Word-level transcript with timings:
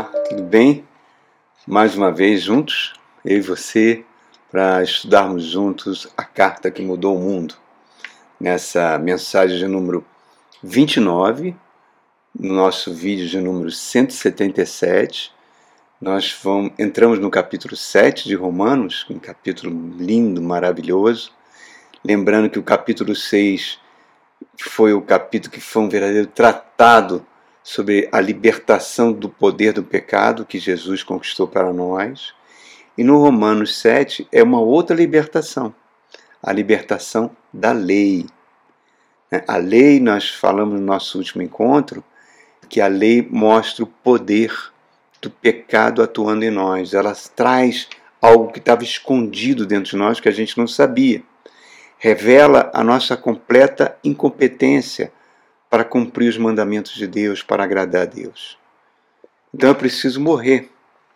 Olá, 0.00 0.10
tudo 0.30 0.42
bem? 0.42 0.82
Mais 1.66 1.94
uma 1.94 2.10
vez 2.10 2.40
juntos, 2.40 2.94
eu 3.22 3.36
e 3.36 3.40
você, 3.42 4.02
para 4.50 4.82
estudarmos 4.82 5.44
juntos 5.44 6.08
a 6.16 6.24
carta 6.24 6.70
que 6.70 6.80
mudou 6.80 7.18
o 7.18 7.20
mundo. 7.20 7.54
Nessa 8.40 8.98
mensagem 8.98 9.58
de 9.58 9.66
número 9.66 10.02
29, 10.62 11.54
no 12.34 12.54
nosso 12.54 12.94
vídeo 12.94 13.28
de 13.28 13.42
número 13.42 13.70
177, 13.70 15.34
nós 16.00 16.34
vamos, 16.42 16.72
entramos 16.78 17.18
no 17.18 17.30
capítulo 17.30 17.76
7 17.76 18.26
de 18.26 18.34
Romanos, 18.34 19.04
um 19.10 19.18
capítulo 19.18 19.70
lindo, 19.98 20.40
maravilhoso. 20.40 21.30
Lembrando 22.02 22.48
que 22.48 22.58
o 22.58 22.62
capítulo 22.62 23.14
6 23.14 23.78
foi 24.58 24.94
o 24.94 25.02
capítulo 25.02 25.52
que 25.52 25.60
foi 25.60 25.82
um 25.82 25.90
verdadeiro 25.90 26.28
tratado 26.28 27.26
sobre 27.62 28.08
a 28.10 28.20
libertação 28.20 29.12
do 29.12 29.28
poder 29.28 29.72
do 29.72 29.82
pecado 29.82 30.44
que 30.44 30.58
Jesus 30.58 31.02
conquistou 31.02 31.46
para 31.46 31.72
nós. 31.72 32.34
E 32.96 33.04
no 33.04 33.18
Romanos 33.18 33.78
7 33.78 34.26
é 34.32 34.42
uma 34.42 34.60
outra 34.60 34.96
libertação, 34.96 35.74
a 36.42 36.52
libertação 36.52 37.30
da 37.52 37.72
lei. 37.72 38.26
Né? 39.30 39.42
A 39.46 39.56
lei, 39.56 40.00
nós 40.00 40.28
falamos 40.28 40.78
no 40.78 40.84
nosso 40.84 41.18
último 41.18 41.42
encontro, 41.42 42.02
que 42.68 42.80
a 42.80 42.86
lei 42.86 43.26
mostra 43.30 43.84
o 43.84 43.86
poder 43.86 44.52
do 45.20 45.30
pecado 45.30 46.02
atuando 46.02 46.44
em 46.44 46.50
nós. 46.50 46.94
Ela 46.94 47.14
traz 47.34 47.88
algo 48.20 48.52
que 48.52 48.58
estava 48.58 48.82
escondido 48.82 49.66
dentro 49.66 49.90
de 49.90 49.96
nós 49.96 50.20
que 50.20 50.28
a 50.28 50.32
gente 50.32 50.56
não 50.56 50.66
sabia. 50.66 51.22
Revela 51.98 52.70
a 52.72 52.82
nossa 52.82 53.16
completa 53.16 53.96
incompetência 54.02 55.12
para 55.70 55.84
cumprir 55.84 56.28
os 56.28 56.36
mandamentos 56.36 56.94
de 56.94 57.06
Deus, 57.06 57.42
para 57.42 57.62
agradar 57.62 58.02
a 58.02 58.06
Deus. 58.06 58.58
Então 59.54 59.70
eu 59.70 59.74
preciso 59.74 60.20
morrer 60.20 60.68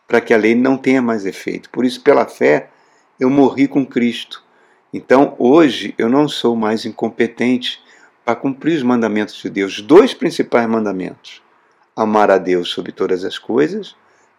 para 0.06 0.20
que 0.20 0.32
a 0.32 0.38
lei 0.38 0.54
não 0.54 0.76
tenha 0.76 1.02
mais 1.02 1.26
efeito. 1.26 1.68
Por 1.70 1.84
isso, 1.84 2.00
pela 2.00 2.24
fé, 2.26 2.70
eu 3.18 3.28
morri 3.28 3.66
com 3.66 3.84
Cristo. 3.84 4.44
Então, 4.92 5.34
hoje, 5.38 5.94
eu 5.98 6.08
não 6.08 6.28
sou 6.28 6.54
mais 6.54 6.84
incompetente 6.84 7.82
para 8.24 8.36
cumprir 8.36 8.76
os 8.76 8.82
mandamentos 8.82 9.34
de 9.36 9.50
Deus. 9.50 9.80
Dois 9.80 10.14
principais 10.14 10.68
mandamentos: 10.68 11.42
amar 11.96 12.30
a 12.30 12.38
Deus 12.38 12.70
sobre 12.70 12.92
todas 12.92 13.24
as 13.24 13.38
coisas 13.38 13.96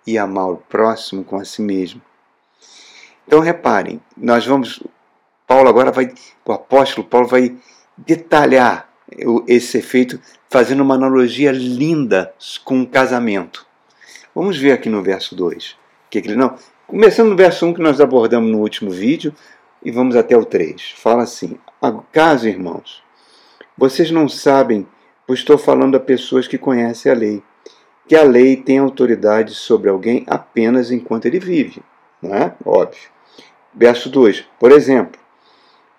e 0.08 0.18
amar 0.18 0.50
o 0.50 0.58
próximo 0.58 1.24
com 1.24 1.38
a 1.38 1.46
si 1.46 1.62
mesmo. 1.62 2.02
Então, 3.28 3.40
reparem, 3.40 4.02
nós 4.16 4.46
vamos. 4.46 4.82
Paulo 5.48 5.68
agora 5.68 5.92
vai. 5.92 6.14
O 6.46 6.54
apóstolo 6.54 7.06
Paulo 7.06 7.28
vai 7.28 7.56
detalhar 7.98 8.95
esse 9.48 9.78
efeito 9.78 10.20
fazendo 10.50 10.82
uma 10.82 10.96
analogia 10.96 11.52
linda 11.52 12.34
com 12.64 12.80
um 12.80 12.86
casamento. 12.86 13.66
Vamos 14.34 14.58
ver 14.58 14.72
aqui 14.72 14.90
no 14.90 15.04
verso 15.04 15.36
2. 15.36 15.78
Que 16.10 16.20
ele 16.20 16.36
não, 16.36 16.56
começando 16.88 17.30
no 17.30 17.36
verso 17.36 17.66
1 17.66 17.74
que 17.74 17.82
nós 17.82 18.02
abordamos 18.02 18.52
no 18.52 18.60
último 18.60 18.90
vídeo 18.92 19.34
e 19.84 19.92
vamos 19.92 20.16
até 20.16 20.36
o 20.36 20.46
3. 20.46 20.94
Fala 20.98 21.24
assim: 21.24 21.58
Acaso, 21.82 22.48
irmãos, 22.48 23.04
vocês 23.78 24.12
não 24.12 24.28
sabem, 24.28 24.88
pois 25.28 25.40
estou 25.40 25.58
falando 25.58 25.96
a 25.96 26.00
pessoas 26.00 26.48
que 26.48 26.58
conhecem 26.58 27.12
a 27.12 27.16
lei, 27.16 27.44
que 28.08 28.16
a 28.16 28.24
lei 28.24 28.56
tem 28.56 28.80
autoridade 28.80 29.54
sobre 29.54 29.90
alguém 29.90 30.24
apenas 30.28 30.92
enquanto 30.92 31.26
ele 31.26 31.40
vive. 31.40 31.82
Não 32.22 32.34
é? 32.34 32.56
Óbvio. 32.66 33.10
Verso 33.74 34.10
2. 34.10 34.46
Por 34.60 34.72
exemplo, 34.72 35.20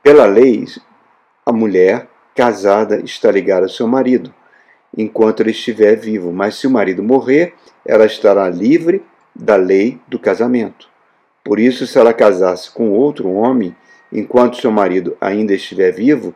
pela 0.03 0.25
lei, 0.25 0.65
a 1.45 1.53
mulher 1.53 2.09
casada 2.37 3.01
está 3.03 3.31
ligada 3.31 3.65
ao 3.65 3.70
seu 3.70 3.89
marido, 3.89 4.33
enquanto 4.97 5.41
ele 5.41 5.51
estiver 5.51 5.97
vivo, 5.97 6.31
mas 6.31 6.56
se 6.56 6.67
o 6.67 6.70
marido 6.70 7.03
morrer, 7.03 7.55
ela 7.84 8.05
estará 8.05 8.48
livre 8.51 9.03
da 9.34 9.56
lei 9.56 9.98
do 10.06 10.19
casamento. 10.19 10.88
Por 11.43 11.59
isso, 11.59 11.87
se 11.87 11.99
ela 11.99 12.12
casasse 12.12 12.71
com 12.71 12.91
outro 12.91 13.31
homem, 13.33 13.75
enquanto 14.12 14.61
seu 14.61 14.71
marido 14.71 15.16
ainda 15.21 15.55
estiver 15.55 15.93
vivo, 15.93 16.34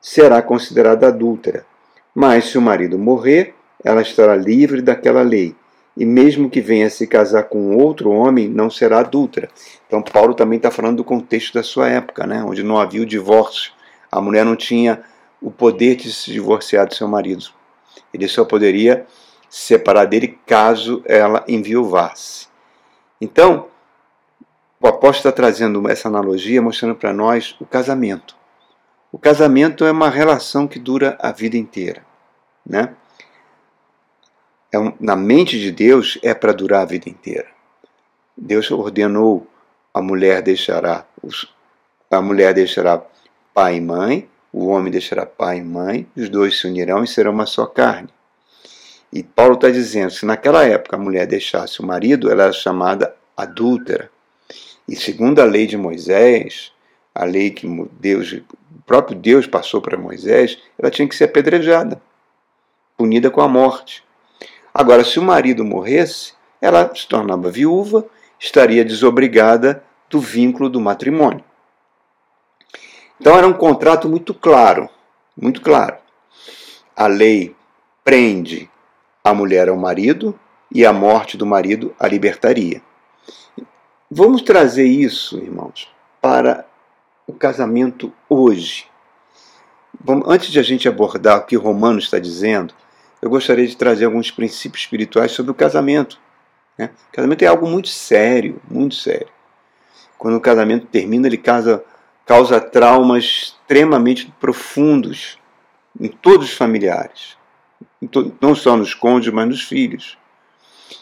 será 0.00 0.40
considerada 0.40 1.08
adúltera. 1.08 1.66
Mas 2.14 2.46
se 2.46 2.56
o 2.56 2.62
marido 2.62 2.98
morrer, 2.98 3.54
ela 3.84 4.00
estará 4.00 4.34
livre 4.34 4.80
daquela 4.80 5.22
lei. 5.22 5.54
E 5.96 6.06
mesmo 6.06 6.48
que 6.48 6.60
venha 6.60 6.88
se 6.88 7.06
casar 7.06 7.44
com 7.44 7.76
outro 7.76 8.10
homem, 8.10 8.48
não 8.48 8.70
será 8.70 9.00
adúltera. 9.00 9.50
Então, 9.86 10.00
Paulo 10.00 10.32
também 10.32 10.56
está 10.56 10.70
falando 10.70 10.98
do 10.98 11.04
contexto 11.04 11.54
da 11.54 11.62
sua 11.62 11.88
época, 11.88 12.26
né? 12.26 12.42
onde 12.42 12.62
não 12.62 12.78
havia 12.78 13.02
o 13.02 13.06
divórcio. 13.06 13.72
A 14.10 14.20
mulher 14.20 14.44
não 14.44 14.56
tinha 14.56 15.02
o 15.42 15.50
poder 15.50 15.96
de 15.96 16.12
se 16.12 16.30
divorciar 16.30 16.86
do 16.86 16.94
seu 16.94 17.08
marido. 17.08 17.46
Ele 18.14 18.28
só 18.28 18.44
poderia 18.44 19.06
se 19.50 19.66
separar 19.66 20.06
dele 20.06 20.38
caso 20.46 21.02
ela 21.04 21.44
enviuvasse. 21.48 22.46
Então, 23.20 23.68
o 24.80 24.86
apóstolo 24.86 25.30
está 25.30 25.32
trazendo 25.32 25.88
essa 25.88 26.08
analogia, 26.08 26.62
mostrando 26.62 26.94
para 26.94 27.12
nós 27.12 27.54
o 27.60 27.66
casamento. 27.66 28.36
O 29.10 29.18
casamento 29.18 29.84
é 29.84 29.92
uma 29.92 30.08
relação 30.08 30.66
que 30.66 30.78
dura 30.78 31.18
a 31.20 31.30
vida 31.32 31.56
inteira. 31.56 32.04
Né? 32.64 32.94
É 34.72 34.78
um, 34.78 34.94
na 34.98 35.14
mente 35.14 35.60
de 35.60 35.70
Deus 35.70 36.18
é 36.22 36.32
para 36.32 36.52
durar 36.52 36.82
a 36.82 36.86
vida 36.86 37.10
inteira. 37.10 37.48
Deus 38.36 38.70
ordenou 38.70 39.46
a 39.92 40.00
mulher 40.00 40.40
deixará 40.40 41.04
os, 41.22 41.54
a 42.10 42.22
mulher 42.22 42.54
deixará 42.54 43.02
pai 43.52 43.76
e 43.76 43.80
mãe 43.80 44.28
o 44.52 44.66
homem 44.66 44.92
deixará 44.92 45.24
pai 45.24 45.58
e 45.58 45.62
mãe, 45.62 46.06
os 46.14 46.28
dois 46.28 46.60
se 46.60 46.66
unirão 46.66 47.02
e 47.02 47.08
serão 47.08 47.32
uma 47.32 47.46
só 47.46 47.64
carne. 47.64 48.10
E 49.12 49.22
Paulo 49.22 49.54
está 49.54 49.70
dizendo: 49.70 50.10
se 50.10 50.26
naquela 50.26 50.64
época 50.64 50.96
a 50.96 50.98
mulher 50.98 51.26
deixasse 51.26 51.80
o 51.80 51.86
marido, 51.86 52.30
ela 52.30 52.44
era 52.44 52.52
chamada 52.52 53.14
adúltera. 53.36 54.10
E 54.86 54.94
segundo 54.96 55.40
a 55.40 55.44
lei 55.44 55.66
de 55.66 55.76
Moisés, 55.76 56.72
a 57.14 57.24
lei 57.24 57.50
que 57.50 57.66
Deus, 57.98 58.32
o 58.32 58.82
próprio 58.84 59.16
Deus 59.16 59.46
passou 59.46 59.80
para 59.80 59.96
Moisés, 59.96 60.58
ela 60.78 60.90
tinha 60.90 61.08
que 61.08 61.14
ser 61.14 61.24
apedrejada, 61.24 62.00
punida 62.96 63.30
com 63.30 63.40
a 63.40 63.48
morte. 63.48 64.02
Agora, 64.74 65.04
se 65.04 65.18
o 65.18 65.22
marido 65.22 65.64
morresse, 65.64 66.32
ela 66.60 66.94
se 66.94 67.06
tornava 67.06 67.50
viúva, 67.50 68.04
estaria 68.38 68.84
desobrigada 68.84 69.84
do 70.08 70.20
vínculo 70.20 70.68
do 70.68 70.80
matrimônio. 70.80 71.44
Então 73.22 73.38
era 73.38 73.46
um 73.46 73.52
contrato 73.52 74.08
muito 74.08 74.34
claro, 74.34 74.90
muito 75.40 75.60
claro. 75.60 75.94
A 76.96 77.06
lei 77.06 77.54
prende 78.02 78.68
a 79.22 79.32
mulher 79.32 79.68
ao 79.68 79.76
marido 79.76 80.36
e 80.74 80.84
a 80.84 80.92
morte 80.92 81.36
do 81.36 81.46
marido 81.46 81.94
a 82.00 82.08
libertaria. 82.08 82.82
Vamos 84.10 84.42
trazer 84.42 84.86
isso, 84.86 85.38
irmãos, 85.38 85.88
para 86.20 86.66
o 87.24 87.32
casamento 87.32 88.12
hoje. 88.28 88.88
Vamos, 90.00 90.28
antes 90.28 90.50
de 90.50 90.58
a 90.58 90.62
gente 90.64 90.88
abordar 90.88 91.38
o 91.38 91.46
que 91.46 91.54
Romano 91.54 92.00
está 92.00 92.18
dizendo, 92.18 92.74
eu 93.22 93.30
gostaria 93.30 93.68
de 93.68 93.76
trazer 93.76 94.04
alguns 94.04 94.32
princípios 94.32 94.82
espirituais 94.82 95.30
sobre 95.30 95.52
o 95.52 95.54
casamento. 95.54 96.18
Né? 96.76 96.90
O 97.10 97.12
casamento 97.12 97.42
é 97.42 97.46
algo 97.46 97.68
muito 97.68 97.86
sério, 97.86 98.60
muito 98.68 98.96
sério. 98.96 99.28
Quando 100.18 100.36
o 100.38 100.40
casamento 100.40 100.86
termina, 100.86 101.28
ele 101.28 101.38
casa 101.38 101.84
causa 102.26 102.60
traumas 102.60 103.24
extremamente 103.24 104.32
profundos 104.40 105.38
em 106.00 106.08
todos 106.08 106.50
os 106.50 106.54
familiares, 106.54 107.36
não 108.40 108.54
só 108.54 108.76
nos 108.76 108.94
cônjuges, 108.94 109.32
mas 109.32 109.48
nos 109.48 109.62
filhos. 109.62 110.18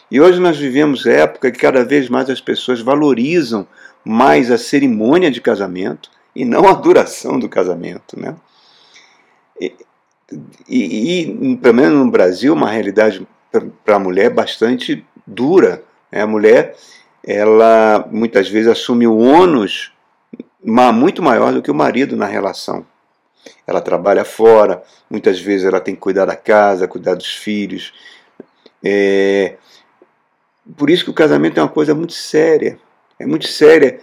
E 0.09 0.19
hoje 0.19 0.39
nós 0.39 0.57
vivemos 0.57 1.05
época 1.05 1.51
que 1.51 1.59
cada 1.59 1.83
vez 1.83 2.09
mais 2.09 2.29
as 2.29 2.41
pessoas 2.41 2.81
valorizam 2.81 3.67
mais 4.03 4.51
a 4.51 4.57
cerimônia 4.57 5.31
de 5.31 5.41
casamento 5.41 6.09
e 6.35 6.43
não 6.43 6.67
a 6.67 6.73
duração 6.73 7.39
do 7.39 7.47
casamento, 7.47 8.19
né? 8.19 8.35
E, 9.59 9.73
e, 10.67 11.51
e 11.51 11.57
pelo 11.57 11.75
menos 11.75 11.99
no 11.99 12.09
Brasil, 12.09 12.53
uma 12.53 12.69
realidade 12.69 13.25
para 13.83 13.95
a 13.97 13.99
mulher 13.99 14.29
bastante 14.29 15.05
dura. 15.27 15.83
Né? 16.11 16.21
A 16.21 16.27
mulher, 16.27 16.75
ela 17.23 18.07
muitas 18.11 18.49
vezes 18.49 18.69
assume 18.69 19.05
o 19.07 19.17
ônus 19.17 19.90
muito 20.63 21.21
maior 21.21 21.53
do 21.53 21.61
que 21.61 21.71
o 21.71 21.75
marido 21.75 22.15
na 22.15 22.25
relação. 22.25 22.85
Ela 23.65 23.81
trabalha 23.81 24.23
fora, 24.23 24.83
muitas 25.09 25.39
vezes 25.39 25.65
ela 25.65 25.79
tem 25.79 25.95
que 25.95 26.01
cuidar 26.01 26.25
da 26.25 26.35
casa, 26.35 26.87
cuidar 26.87 27.15
dos 27.15 27.33
filhos. 27.33 27.93
É... 28.83 29.55
Por 30.77 30.89
isso 30.89 31.03
que 31.03 31.09
o 31.09 31.13
casamento 31.13 31.59
é 31.59 31.63
uma 31.63 31.69
coisa 31.69 31.95
muito 31.95 32.13
séria. 32.13 32.79
É 33.19 33.25
muito 33.25 33.47
séria 33.47 33.99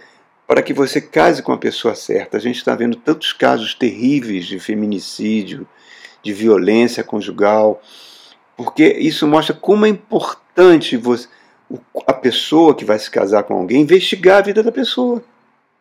para 0.47 0.61
que 0.61 0.73
você 0.73 0.99
case 0.99 1.43
com 1.43 1.51
a 1.51 1.57
pessoa 1.57 1.95
certa. 1.95 2.37
A 2.37 2.39
gente 2.39 2.57
está 2.57 2.75
vendo 2.75 2.97
tantos 2.97 3.31
casos 3.31 3.73
terríveis 3.73 4.45
de 4.45 4.59
feminicídio, 4.59 5.67
de 6.23 6.33
violência 6.33 7.03
conjugal, 7.03 7.81
porque 8.57 8.83
isso 8.99 9.27
mostra 9.27 9.55
como 9.55 9.85
é 9.85 9.89
importante 9.89 10.97
você, 10.97 11.27
a 12.07 12.13
pessoa 12.13 12.75
que 12.75 12.83
vai 12.83 12.97
se 12.97 13.09
casar 13.09 13.43
com 13.43 13.53
alguém 13.53 13.81
investigar 13.81 14.39
a 14.39 14.41
vida 14.41 14.63
da 14.63 14.71
pessoa. 14.71 15.23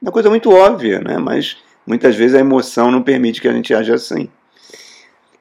Uma 0.00 0.12
coisa 0.12 0.30
muito 0.30 0.50
óbvia, 0.50 1.00
né? 1.00 1.18
mas 1.18 1.56
muitas 1.86 2.14
vezes 2.14 2.36
a 2.36 2.40
emoção 2.40 2.90
não 2.90 3.02
permite 3.02 3.40
que 3.40 3.48
a 3.48 3.52
gente 3.52 3.74
age 3.74 3.92
assim. 3.92 4.28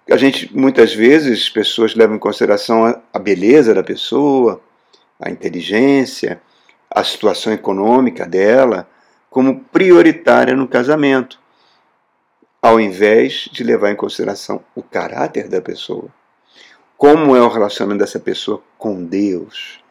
A 0.10 0.16
gente, 0.16 0.56
muitas 0.56 0.94
vezes, 0.94 1.50
pessoas 1.50 1.94
levam 1.94 2.16
em 2.16 2.20
consideração 2.20 3.02
a 3.14 3.20
beleza 3.20 3.74
da 3.74 3.84
pessoa, 3.84 4.62
a 5.20 5.30
inteligência, 5.30 6.42
a 6.90 7.04
situação 7.04 7.52
econômica 7.52 8.26
dela 8.26 8.88
como 9.30 9.60
prioritária 9.66 10.56
no 10.56 10.68
casamento, 10.68 11.40
ao 12.62 12.80
invés 12.80 13.50
de 13.52 13.64
levar 13.64 13.92
em 13.92 13.96
consideração 13.96 14.64
o 14.74 14.82
caráter 14.82 15.48
da 15.50 15.62
pessoa. 15.62 16.08
Como 16.98 17.36
é 17.36 17.42
o 17.42 17.50
relacionamento 17.50 18.00
dessa 18.00 18.20
pessoa 18.20 18.64
com 18.78 19.04
Deus? 19.04 19.84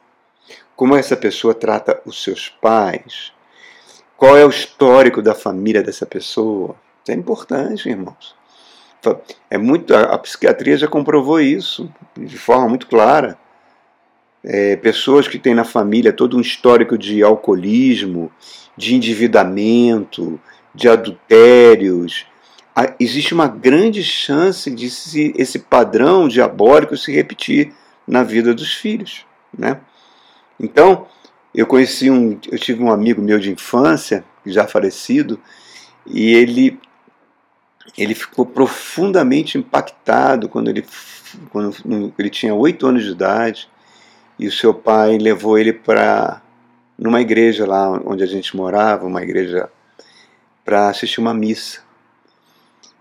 Como 0.75 0.97
essa 0.97 1.17
pessoa 1.17 1.55
trata 1.55 2.01
os 2.05 2.25
seus 2.25 2.49
pais? 2.49 3.36
Qual 4.17 4.37
é 4.37 4.45
o 4.45 4.51
histórico 4.51 5.21
da 5.21 5.35
família 5.35 5.83
dessa 5.83 6.07
pessoa? 6.07 6.75
Isso 7.03 7.13
é 7.13 7.15
importante, 7.15 7.89
irmãos. 7.89 8.35
É 9.49 9.57
muito, 9.57 9.95
a, 9.95 10.19
psiquiatria 10.19 10.77
já 10.77 10.89
comprovou 10.89 11.41
isso 11.41 11.93
de 12.17 12.39
forma 12.39 12.69
muito 12.69 12.87
clara. 12.87 13.39
É, 14.43 14.77
pessoas 14.77 15.29
que 15.29 15.39
têm 15.39 15.55
na 15.55 15.65
família 15.65 16.13
todo 16.13 16.37
um 16.37 16.41
histórico 16.41 16.97
de 16.97 17.23
alcoolismo, 17.23 18.33
de 18.77 18.95
endividamento, 18.95 20.41
de 20.75 20.89
adultérios, 20.89 22.27
existe 23.01 23.33
uma 23.33 23.49
grande 23.49 24.03
chance 24.03 24.71
de 24.71 24.91
se, 24.91 25.33
esse 25.37 25.59
padrão 25.59 26.29
diabólico 26.29 26.97
se 26.97 27.13
repetir 27.13 27.73
na 28.07 28.23
vida 28.23 28.55
dos 28.55 28.75
filhos, 28.75 29.25
né? 29.57 29.81
Então, 30.61 31.07
eu 31.57 31.67
conheci 31.67 32.11
um, 32.11 32.39
eu 32.53 32.59
tive 32.59 32.83
um 32.83 32.93
amigo 32.93 33.23
meu 33.23 33.41
de 33.41 33.51
infância, 33.51 34.23
já 34.45 34.67
falecido, 34.67 35.41
e 36.07 36.35
ele 36.35 36.79
ele 37.97 38.15
ficou 38.15 38.45
profundamente 38.45 39.57
impactado 39.57 40.51
quando 40.51 40.69
ele 40.69 40.85
quando 41.51 42.13
ele 42.19 42.29
tinha 42.29 42.55
oito 42.55 42.87
anos 42.87 43.05
de 43.05 43.11
idade 43.11 43.69
e 44.39 44.47
o 44.47 44.53
seu 44.53 44.75
pai 44.75 45.17
levou 45.17 45.59
ele 45.59 45.73
para 45.73 46.43
numa 46.99 47.23
igreja 47.23 47.67
lá 47.67 47.91
onde 48.05 48.23
a 48.23 48.27
gente 48.27 48.55
morava, 48.55 49.07
uma 49.07 49.23
igreja 49.23 49.71
para 50.63 50.91
assistir 50.91 51.21
uma 51.21 51.33
missa. 51.33 51.81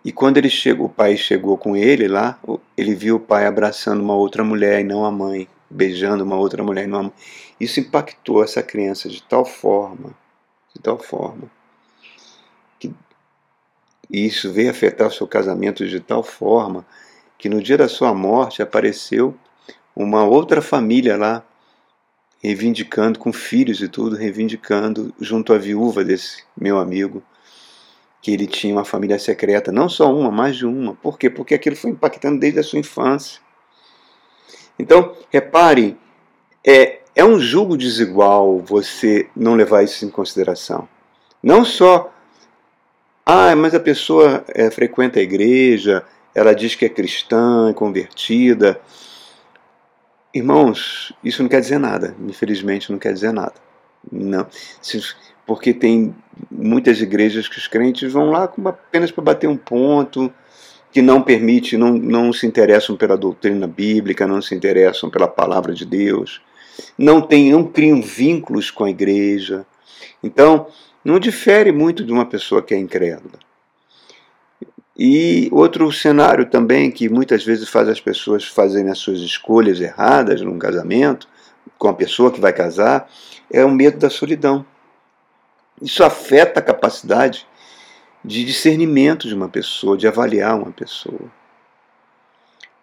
E 0.03 0.11
quando 0.11 0.37
ele 0.37 0.49
chegou, 0.49 0.85
o 0.85 0.89
pai 0.89 1.17
chegou 1.17 1.57
com 1.57 1.75
ele 1.75 2.07
lá, 2.07 2.39
ele 2.77 2.93
viu 2.93 3.15
o 3.15 3.19
pai 3.19 3.45
abraçando 3.47 4.01
uma 4.01 4.15
outra 4.15 4.43
mulher 4.43 4.81
e 4.81 4.83
não 4.83 5.03
a 5.03 5.11
mãe, 5.11 5.47
beijando 5.69 6.23
uma 6.23 6.35
outra 6.35 6.63
mulher 6.63 6.87
não 6.87 6.99
a 6.99 7.03
mãe. 7.03 7.13
Isso 7.59 7.79
impactou 7.79 8.43
essa 8.43 8.61
criança 8.61 9.09
de 9.09 9.21
tal 9.23 9.45
forma, 9.45 10.15
de 10.73 10.81
tal 10.81 10.97
forma, 10.97 11.49
que 12.79 12.93
isso 14.09 14.51
veio 14.51 14.69
afetar 14.69 15.07
o 15.07 15.11
seu 15.11 15.27
casamento 15.27 15.87
de 15.87 15.99
tal 15.99 16.23
forma 16.23 16.85
que 17.37 17.49
no 17.49 17.61
dia 17.61 17.77
da 17.77 17.87
sua 17.87 18.13
morte 18.13 18.61
apareceu 18.61 19.35
uma 19.95 20.23
outra 20.23 20.61
família 20.61 21.15
lá, 21.15 21.43
reivindicando, 22.41 23.17
com 23.17 23.31
filhos 23.31 23.81
e 23.81 23.87
tudo, 23.87 24.15
reivindicando 24.15 25.13
junto 25.19 25.53
à 25.53 25.57
viúva 25.57 26.03
desse 26.03 26.43
meu 26.55 26.79
amigo 26.79 27.23
que 28.21 28.31
ele 28.31 28.47
tinha 28.47 28.73
uma 28.73 28.83
família 28.83 29.19
secreta, 29.19 29.71
não 29.71 29.87
só 29.87 30.11
uma, 30.11 30.31
mais 30.31 30.55
de 30.55 30.65
uma. 30.65 30.95
Por 30.95 31.19
quê? 31.19 31.29
Porque 31.29 31.53
aquilo 31.53 31.75
foi 31.75 31.91
impactando 31.91 32.39
desde 32.39 32.59
a 32.59 32.63
sua 32.63 32.79
infância. 32.79 33.39
Então, 34.77 35.15
repare, 35.31 35.97
é, 36.65 36.99
é 37.15 37.23
um 37.23 37.39
julgo 37.39 37.77
desigual 37.77 38.59
você 38.59 39.29
não 39.35 39.55
levar 39.55 39.83
isso 39.83 40.05
em 40.05 40.09
consideração. 40.09 40.87
Não 41.41 41.63
só, 41.63 42.11
ah, 43.25 43.55
mas 43.55 43.73
a 43.73 43.79
pessoa 43.79 44.43
é, 44.49 44.69
frequenta 44.69 45.19
a 45.19 45.23
igreja, 45.23 46.03
ela 46.33 46.53
diz 46.53 46.75
que 46.75 46.85
é 46.85 46.89
cristã, 46.89 47.69
é 47.69 47.73
convertida. 47.73 48.79
Irmãos, 50.33 51.13
isso 51.23 51.41
não 51.41 51.49
quer 51.49 51.61
dizer 51.61 51.79
nada. 51.79 52.13
Infelizmente, 52.27 52.91
não 52.91 52.99
quer 52.99 53.13
dizer 53.13 53.31
nada. 53.31 53.53
Não. 54.11 54.45
Porque 55.45 55.73
tem 55.73 56.13
muitas 56.51 56.99
igrejas 56.99 57.47
que 57.47 57.57
os 57.57 57.67
crentes 57.67 58.11
vão 58.11 58.31
lá 58.31 58.43
apenas 58.65 59.11
para 59.11 59.23
bater 59.23 59.47
um 59.47 59.55
ponto, 59.55 60.33
que 60.95 61.01
não 61.01 61.21
permite, 61.21 61.75
não, 61.75 61.91
não 61.91 62.31
se 62.31 62.47
interessam 62.47 62.95
pela 62.95 63.17
doutrina 63.17 63.67
bíblica, 63.67 64.25
não 64.25 64.41
se 64.41 64.55
interessam 64.55 65.09
pela 65.09 65.27
palavra 65.27 65.73
de 65.73 65.85
Deus, 65.85 66.41
não, 66.97 67.21
tem, 67.21 67.51
não 67.51 67.65
criam 67.65 68.01
vínculos 68.01 68.71
com 68.71 68.85
a 68.85 68.89
igreja. 68.89 69.65
Então, 70.23 70.67
não 71.03 71.19
difere 71.19 71.69
muito 71.73 72.01
de 72.01 72.13
uma 72.13 72.25
pessoa 72.25 72.61
que 72.61 72.73
é 72.73 72.77
incrédula. 72.77 73.37
E 74.97 75.49
outro 75.51 75.91
cenário 75.91 76.45
também 76.45 76.89
que 76.89 77.09
muitas 77.09 77.43
vezes 77.43 77.67
faz 77.67 77.89
as 77.89 77.99
pessoas 77.99 78.45
fazerem 78.45 78.89
as 78.89 78.99
suas 78.99 79.19
escolhas 79.19 79.81
erradas 79.81 80.39
num 80.39 80.57
casamento, 80.57 81.27
com 81.77 81.89
a 81.89 81.93
pessoa 81.93 82.31
que 82.31 82.39
vai 82.39 82.53
casar, 82.53 83.11
é 83.51 83.65
o 83.65 83.69
medo 83.69 83.99
da 83.99 84.09
solidão. 84.09 84.65
Isso 85.81 86.05
afeta 86.05 86.61
a 86.61 86.63
capacidade 86.63 87.45
de 88.25 88.43
discernimento 88.43 89.27
de 89.27 89.35
uma 89.35 89.47
pessoa, 89.47 89.95
de 89.95 90.07
avaliar 90.07 90.57
uma 90.57 90.71
pessoa. 90.71 91.31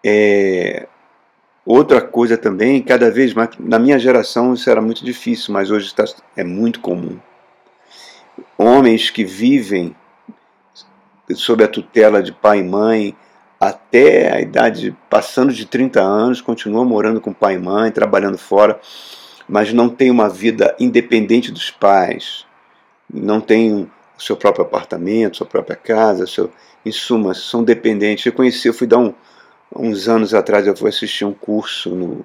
É, 0.04 0.86
outra 1.66 2.00
coisa 2.00 2.38
também, 2.38 2.80
cada 2.80 3.10
vez 3.10 3.34
mais, 3.34 3.50
na 3.58 3.78
minha 3.78 3.98
geração 3.98 4.54
isso 4.54 4.70
era 4.70 4.80
muito 4.80 5.04
difícil, 5.04 5.52
mas 5.52 5.70
hoje 5.70 5.86
está, 5.86 6.04
é 6.36 6.44
muito 6.44 6.80
comum. 6.80 7.18
Homens 8.56 9.10
que 9.10 9.24
vivem 9.24 9.94
sob 11.34 11.64
a 11.64 11.68
tutela 11.68 12.22
de 12.22 12.32
pai 12.32 12.60
e 12.60 12.64
mãe 12.64 13.16
até 13.58 14.32
a 14.32 14.40
idade 14.40 14.96
passando 15.10 15.52
de 15.52 15.66
30 15.66 16.00
anos, 16.00 16.40
continuam 16.40 16.84
morando 16.84 17.20
com 17.20 17.32
pai 17.32 17.54
e 17.54 17.58
mãe, 17.58 17.90
trabalhando 17.90 18.38
fora, 18.38 18.80
mas 19.48 19.72
não 19.72 19.88
tem 19.88 20.10
uma 20.10 20.28
vida 20.28 20.74
independente 20.78 21.50
dos 21.50 21.70
pais, 21.70 22.46
não 23.12 23.40
têm 23.40 23.72
o 23.72 23.90
seu 24.24 24.36
próprio 24.36 24.64
apartamento, 24.64 25.38
sua 25.38 25.46
própria 25.46 25.76
casa, 25.76 26.26
seu, 26.26 26.50
em 26.84 26.92
suma, 26.92 27.34
são 27.34 27.62
dependentes. 27.62 28.24
Eu 28.26 28.32
conheci, 28.32 28.68
eu 28.68 28.74
fui 28.74 28.86
dar 28.86 28.98
um, 28.98 29.14
uns 29.74 30.08
anos 30.08 30.34
atrás, 30.34 30.66
eu 30.66 30.76
fui 30.76 30.88
assistir 30.88 31.24
um 31.24 31.32
curso 31.32 31.90
no, 31.94 32.24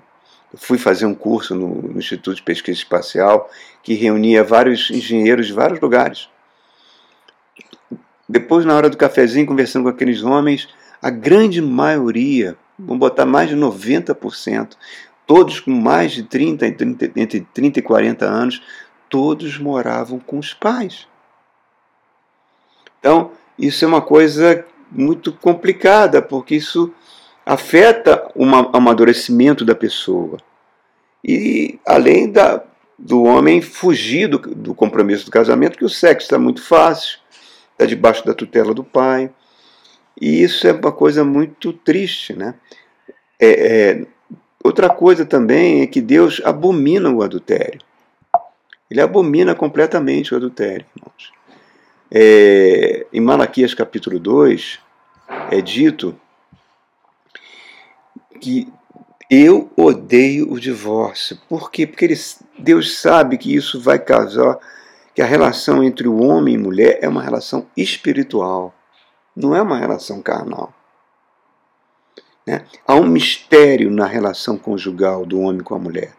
fui 0.55 0.77
fazer 0.77 1.05
um 1.05 1.13
curso 1.13 1.53
no, 1.55 1.81
no 1.81 1.99
Instituto 1.99 2.35
de 2.35 2.43
Pesquisa 2.43 2.77
Espacial 2.77 3.49
que 3.83 3.93
reunia 3.93 4.43
vários 4.43 4.89
engenheiros 4.89 5.47
de 5.47 5.53
vários 5.53 5.79
lugares. 5.79 6.29
Depois, 8.27 8.65
na 8.65 8.75
hora 8.75 8.89
do 8.89 8.97
cafezinho, 8.97 9.45
conversando 9.45 9.83
com 9.83 9.89
aqueles 9.89 10.21
homens, 10.23 10.67
a 11.01 11.09
grande 11.09 11.61
maioria, 11.61 12.57
vamos 12.77 12.99
botar 12.99 13.25
mais 13.25 13.49
de 13.49 13.55
90%, 13.55 14.75
todos 15.25 15.59
com 15.59 15.71
mais 15.71 16.11
de 16.11 16.23
30, 16.23 16.71
30 16.71 17.11
entre 17.15 17.47
30 17.53 17.79
e 17.79 17.81
40 17.81 18.25
anos, 18.25 18.61
todos 19.09 19.57
moravam 19.57 20.19
com 20.19 20.39
os 20.39 20.53
pais. 20.53 21.07
Então, 22.99 23.31
isso 23.57 23.83
é 23.83 23.87
uma 23.87 24.01
coisa 24.01 24.65
muito 24.91 25.31
complicada, 25.31 26.21
porque 26.21 26.55
isso 26.55 26.93
afeta 27.45 28.29
o 28.35 28.43
amadurecimento 28.73 29.63
da 29.63 29.73
pessoa. 29.73 30.37
E 31.23 31.79
além 31.85 32.31
da, 32.31 32.63
do 32.97 33.23
homem 33.23 33.61
fugir 33.61 34.27
do, 34.27 34.37
do 34.37 34.75
compromisso 34.75 35.25
do 35.25 35.31
casamento, 35.31 35.77
que 35.77 35.85
o 35.85 35.89
sexo 35.89 36.25
está 36.25 36.37
muito 36.37 36.61
fácil, 36.61 37.19
está 37.71 37.85
debaixo 37.85 38.25
da 38.25 38.33
tutela 38.33 38.73
do 38.73 38.83
pai. 38.83 39.29
E 40.19 40.41
isso 40.41 40.67
é 40.67 40.73
uma 40.73 40.91
coisa 40.91 41.23
muito 41.23 41.71
triste. 41.71 42.33
Né? 42.33 42.55
É, 43.39 43.49
é, 43.49 44.05
outra 44.63 44.89
coisa 44.89 45.25
também 45.25 45.81
é 45.81 45.87
que 45.87 46.01
Deus 46.01 46.41
abomina 46.43 47.09
o 47.09 47.21
adultério. 47.21 47.79
Ele 48.89 49.01
abomina 49.01 49.53
completamente 49.53 50.33
o 50.33 50.37
adultério. 50.37 50.85
É, 52.11 53.05
em 53.11 53.19
Malaquias 53.19 53.73
capítulo 53.73 54.17
2 54.17 54.79
é 55.51 55.61
dito 55.61 56.17
que 58.39 58.71
eu 59.29 59.69
odeio 59.75 60.51
o 60.51 60.59
divórcio. 60.59 61.37
Por 61.49 61.69
quê? 61.69 61.85
Porque 61.85 62.05
ele, 62.05 62.15
Deus 62.57 62.99
sabe 62.99 63.37
que 63.37 63.53
isso 63.53 63.79
vai 63.79 63.99
causar 63.99 64.57
que 65.13 65.21
a 65.21 65.25
relação 65.25 65.83
entre 65.83 66.07
o 66.07 66.21
homem 66.21 66.53
e 66.53 66.57
mulher 66.57 66.99
é 67.01 67.09
uma 67.09 67.23
relação 67.23 67.65
espiritual, 67.75 68.73
não 69.35 69.55
é 69.55 69.61
uma 69.61 69.77
relação 69.77 70.21
carnal. 70.21 70.71
Né? 72.45 72.63
Há 72.87 72.95
um 72.95 73.07
mistério 73.07 73.91
na 73.91 74.05
relação 74.05 74.57
conjugal 74.57 75.25
do 75.25 75.39
homem 75.41 75.61
com 75.61 75.75
a 75.75 75.79
mulher. 75.79 76.13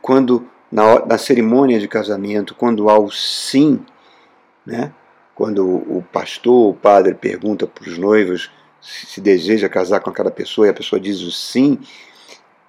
Quando 0.00 0.48
na, 0.70 1.04
na 1.04 1.18
cerimônia 1.18 1.78
de 1.78 1.88
casamento, 1.88 2.54
quando 2.54 2.88
há 2.88 2.98
o 2.98 3.10
sim, 3.10 3.84
né? 4.66 4.92
quando 5.34 5.66
o 5.66 6.02
pastor, 6.12 6.70
o 6.70 6.74
padre 6.74 7.14
pergunta 7.14 7.66
para 7.66 7.88
os 7.88 7.98
noivos 7.98 8.50
se, 8.80 9.06
se 9.06 9.20
deseja 9.20 9.68
casar 9.68 10.00
com 10.00 10.10
aquela 10.10 10.30
pessoa 10.30 10.66
e 10.66 10.70
a 10.70 10.74
pessoa 10.74 10.98
diz 10.98 11.20
o 11.20 11.30
sim, 11.30 11.78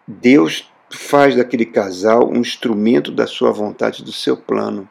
Deus 0.06 0.70
faz 0.90 1.36
daquele 1.36 1.66
casal 1.66 2.30
um 2.30 2.38
instrumento 2.38 3.12
da 3.12 3.26
sua 3.26 3.52
vontade, 3.52 4.04
do 4.04 4.12
seu 4.12 4.36
plano. 4.36 4.88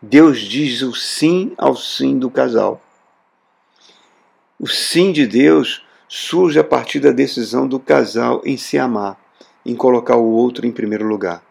Deus 0.00 0.38
diz 0.38 0.82
o 0.82 0.94
sim 0.94 1.52
ao 1.58 1.76
sim 1.76 2.18
do 2.18 2.30
casal. 2.30 2.80
O 4.58 4.66
sim 4.66 5.12
de 5.12 5.26
Deus 5.26 5.84
surge 6.08 6.58
a 6.58 6.64
partir 6.64 7.00
da 7.00 7.10
decisão 7.10 7.66
do 7.66 7.78
casal 7.78 8.42
em 8.44 8.56
se 8.56 8.78
amar 8.78 9.18
em 9.64 9.76
colocar 9.76 10.16
o 10.16 10.30
outro 10.30 10.66
em 10.66 10.72
primeiro 10.72 11.06
lugar. 11.06 11.42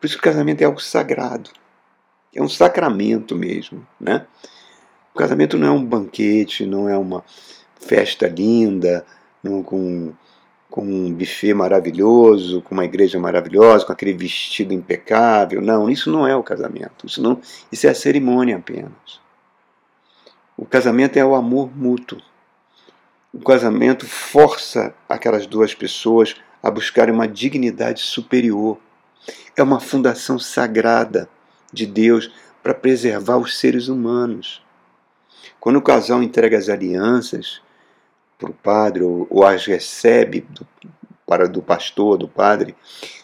Por 0.00 0.06
isso 0.06 0.18
o 0.18 0.22
casamento 0.22 0.62
é 0.62 0.64
algo 0.64 0.80
sagrado. 0.80 1.50
É 2.34 2.42
um 2.42 2.48
sacramento 2.48 3.34
mesmo, 3.34 3.86
né? 4.00 4.26
O 5.14 5.18
casamento 5.18 5.58
não 5.58 5.66
é 5.66 5.70
um 5.70 5.84
banquete, 5.84 6.66
não 6.66 6.88
é 6.88 6.96
uma 6.96 7.24
festa 7.80 8.28
linda, 8.28 9.04
não, 9.42 9.62
com, 9.62 10.12
com 10.70 10.82
um 10.82 11.12
buffet 11.12 11.54
maravilhoso, 11.54 12.62
com 12.62 12.74
uma 12.74 12.84
igreja 12.84 13.18
maravilhosa, 13.18 13.84
com 13.84 13.92
aquele 13.92 14.12
vestido 14.12 14.74
impecável. 14.74 15.60
Não, 15.60 15.88
isso 15.88 16.10
não 16.10 16.26
é 16.26 16.36
o 16.36 16.42
casamento. 16.42 17.06
Isso, 17.06 17.22
não, 17.22 17.40
isso 17.72 17.86
é 17.86 17.90
a 17.90 17.94
cerimônia 17.94 18.56
apenas. 18.56 19.20
O 20.56 20.66
casamento 20.66 21.16
é 21.16 21.24
o 21.24 21.34
amor 21.34 21.74
mútuo. 21.74 22.20
O 23.32 23.40
casamento 23.40 24.06
força 24.06 24.94
aquelas 25.08 25.46
duas 25.46 25.74
pessoas 25.74 26.36
a 26.62 26.70
buscarem 26.70 27.14
uma 27.14 27.28
dignidade 27.28 28.00
superior. 28.00 28.78
É 29.56 29.62
uma 29.62 29.80
fundação 29.80 30.38
sagrada 30.38 31.28
de 31.72 31.86
Deus 31.86 32.30
para 32.62 32.74
preservar 32.74 33.38
os 33.38 33.58
seres 33.58 33.88
humanos. 33.88 34.62
Quando 35.60 35.76
o 35.76 35.82
casal 35.82 36.22
entrega 36.22 36.56
as 36.56 36.68
alianças 36.68 37.60
para 38.38 38.50
o 38.50 38.54
padre 38.54 39.02
ou, 39.02 39.26
ou, 39.30 39.44
as 39.44 39.66
recebe 39.66 40.46
do, 40.50 40.64
para 41.26 41.48
do 41.48 41.60
pastor, 41.60 42.16
do 42.16 42.28
padre, 42.28 42.76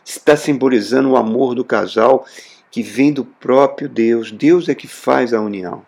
está 0.04 0.36
simbolizando 0.36 1.10
o 1.10 1.16
amor 1.16 1.54
do 1.54 1.64
casal 1.64 2.26
que 2.70 2.82
vem 2.82 3.12
do 3.12 3.24
próprio 3.24 3.88
Deus. 3.88 4.32
Deus 4.32 4.68
é 4.68 4.74
que 4.74 4.88
faz 4.88 5.32
a 5.32 5.40
união. 5.40 5.86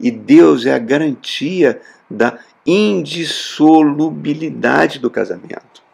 E 0.00 0.10
Deus 0.10 0.64
é 0.64 0.72
a 0.72 0.78
garantia 0.78 1.82
da 2.08 2.38
indissolubilidade 2.64 4.98
do 4.98 5.10
casamento. 5.10 5.84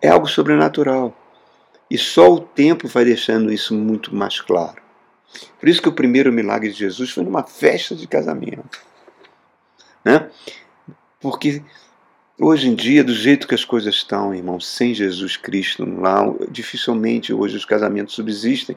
É 0.00 0.08
algo 0.08 0.26
sobrenatural. 0.26 1.16
E 1.92 1.98
só 1.98 2.32
o 2.32 2.40
tempo 2.40 2.88
vai 2.88 3.04
deixando 3.04 3.52
isso 3.52 3.74
muito 3.74 4.16
mais 4.16 4.40
claro. 4.40 4.80
Por 5.60 5.68
isso 5.68 5.82
que 5.82 5.90
o 5.90 5.92
primeiro 5.92 6.32
milagre 6.32 6.72
de 6.72 6.78
Jesus 6.78 7.10
foi 7.10 7.22
numa 7.22 7.42
festa 7.42 7.94
de 7.94 8.06
casamento. 8.06 8.80
Né? 10.02 10.30
Porque 11.20 11.62
hoje 12.40 12.66
em 12.70 12.74
dia, 12.74 13.04
do 13.04 13.12
jeito 13.12 13.46
que 13.46 13.54
as 13.54 13.66
coisas 13.66 13.94
estão, 13.94 14.34
irmão, 14.34 14.58
sem 14.58 14.94
Jesus 14.94 15.36
Cristo 15.36 15.84
lá, 15.84 16.24
dificilmente 16.50 17.30
hoje 17.30 17.58
os 17.58 17.66
casamentos 17.66 18.14
subsistem. 18.14 18.74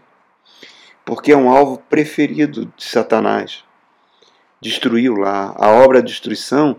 Porque 1.06 1.32
é 1.32 1.38
um 1.38 1.50
alvo 1.50 1.78
preferido 1.90 2.66
de 2.76 2.84
Satanás. 2.84 3.64
Destruiu 4.60 5.16
lá. 5.16 5.56
A 5.56 5.70
obra 5.70 6.02
de 6.02 6.12
destruição 6.12 6.76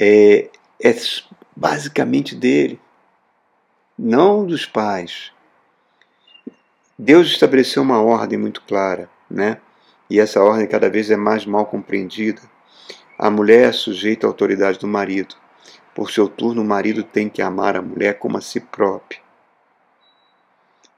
é, 0.00 0.48
é 0.82 0.96
basicamente 1.54 2.34
dele, 2.34 2.80
não 3.98 4.46
dos 4.46 4.64
pais. 4.64 5.30
Deus 7.00 7.28
estabeleceu 7.28 7.80
uma 7.80 8.02
ordem 8.02 8.36
muito 8.36 8.60
clara, 8.62 9.08
né? 9.30 9.60
E 10.10 10.18
essa 10.18 10.42
ordem 10.42 10.66
cada 10.66 10.90
vez 10.90 11.12
é 11.12 11.16
mais 11.16 11.46
mal 11.46 11.64
compreendida. 11.64 12.42
A 13.16 13.30
mulher 13.30 13.68
é 13.68 13.72
sujeita 13.72 14.26
à 14.26 14.28
autoridade 14.28 14.80
do 14.80 14.88
marido. 14.88 15.36
Por 15.94 16.10
seu 16.10 16.28
turno, 16.28 16.60
o 16.60 16.64
marido 16.64 17.04
tem 17.04 17.28
que 17.28 17.40
amar 17.40 17.76
a 17.76 17.82
mulher 17.82 18.18
como 18.18 18.36
a 18.36 18.40
si 18.40 18.58
próprio. 18.58 19.20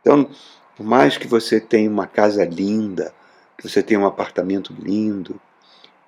Então, 0.00 0.30
por 0.74 0.86
mais 0.86 1.18
que 1.18 1.26
você 1.26 1.60
tenha 1.60 1.90
uma 1.90 2.06
casa 2.06 2.46
linda, 2.46 3.14
que 3.58 3.68
você 3.68 3.82
tenha 3.82 4.00
um 4.00 4.06
apartamento 4.06 4.74
lindo, 4.78 5.38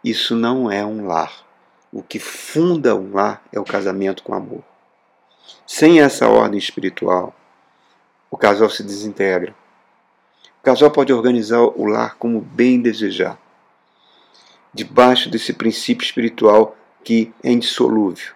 isso 0.02 0.34
não 0.34 0.70
é 0.70 0.82
um 0.82 1.06
lar. 1.06 1.44
O 1.92 2.02
que 2.02 2.18
funda 2.18 2.96
um 2.96 3.12
lar 3.12 3.42
é 3.52 3.60
o 3.60 3.64
casamento 3.64 4.22
com 4.22 4.32
amor. 4.32 4.64
Sem 5.66 6.00
essa 6.00 6.28
ordem 6.30 6.58
espiritual, 6.58 7.34
o 8.30 8.38
casal 8.38 8.70
se 8.70 8.82
desintegra. 8.82 9.54
O 10.62 10.64
casal 10.64 10.92
pode 10.92 11.12
organizar 11.12 11.60
o 11.60 11.84
lar 11.84 12.14
como 12.14 12.40
bem 12.40 12.80
desejar, 12.80 13.36
debaixo 14.72 15.28
desse 15.28 15.52
princípio 15.52 16.04
espiritual 16.04 16.76
que 17.02 17.34
é 17.42 17.50
indissolúvel. 17.50 18.32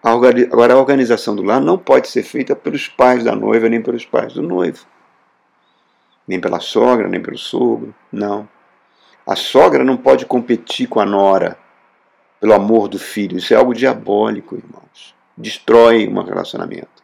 Agora, 0.00 0.74
a 0.74 0.78
organização 0.78 1.34
do 1.34 1.42
lar 1.42 1.60
não 1.60 1.76
pode 1.76 2.06
ser 2.06 2.22
feita 2.22 2.54
pelos 2.54 2.86
pais 2.86 3.24
da 3.24 3.34
noiva 3.34 3.68
nem 3.68 3.82
pelos 3.82 4.04
pais 4.04 4.34
do 4.34 4.42
noivo, 4.42 4.86
nem 6.24 6.40
pela 6.40 6.60
sogra, 6.60 7.08
nem 7.08 7.20
pelo 7.20 7.36
sogro, 7.36 7.92
não. 8.12 8.48
A 9.26 9.34
sogra 9.34 9.82
não 9.82 9.96
pode 9.96 10.24
competir 10.24 10.86
com 10.86 11.00
a 11.00 11.04
nora 11.04 11.58
pelo 12.40 12.54
amor 12.54 12.86
do 12.86 12.96
filho. 12.96 13.38
Isso 13.38 13.52
é 13.52 13.56
algo 13.56 13.74
diabólico, 13.74 14.54
irmãos. 14.54 15.16
Destrói 15.36 16.06
um 16.06 16.22
relacionamento. 16.22 17.02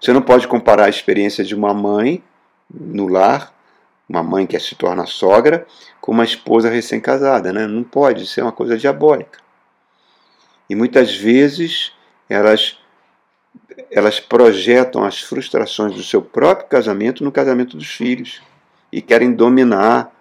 Você 0.00 0.12
não 0.12 0.22
pode 0.22 0.46
comparar 0.46 0.84
a 0.84 0.90
experiência 0.90 1.42
de 1.42 1.56
uma 1.56 1.74
mãe 1.74 2.22
no 2.72 3.08
lar 3.08 3.52
uma 4.08 4.22
mãe 4.22 4.46
que 4.46 4.58
se 4.58 4.74
torna 4.74 5.06
sogra 5.06 5.66
com 6.00 6.12
uma 6.12 6.24
esposa 6.24 6.68
recém-casada, 6.68 7.52
né? 7.52 7.66
Não 7.66 7.82
pode, 7.82 8.24
isso 8.24 8.40
é 8.40 8.42
uma 8.42 8.52
coisa 8.52 8.76
diabólica. 8.76 9.38
E 10.68 10.74
muitas 10.74 11.14
vezes 11.14 11.92
elas 12.28 12.78
elas 13.90 14.18
projetam 14.18 15.04
as 15.04 15.20
frustrações 15.20 15.94
do 15.94 16.02
seu 16.02 16.20
próprio 16.20 16.68
casamento 16.68 17.22
no 17.22 17.30
casamento 17.30 17.76
dos 17.76 17.88
filhos 17.88 18.42
e 18.92 19.00
querem 19.00 19.32
dominar, 19.32 20.12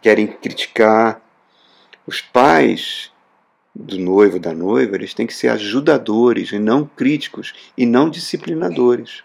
querem 0.00 0.26
criticar. 0.26 1.20
Os 2.06 2.20
pais 2.20 3.12
do 3.74 3.98
noivo 3.98 4.38
da 4.38 4.52
noiva, 4.52 4.96
eles 4.96 5.14
têm 5.14 5.26
que 5.26 5.34
ser 5.34 5.48
ajudadores 5.48 6.50
e 6.52 6.58
não 6.58 6.84
críticos 6.84 7.54
e 7.76 7.86
não 7.86 8.10
disciplinadores. 8.10 9.22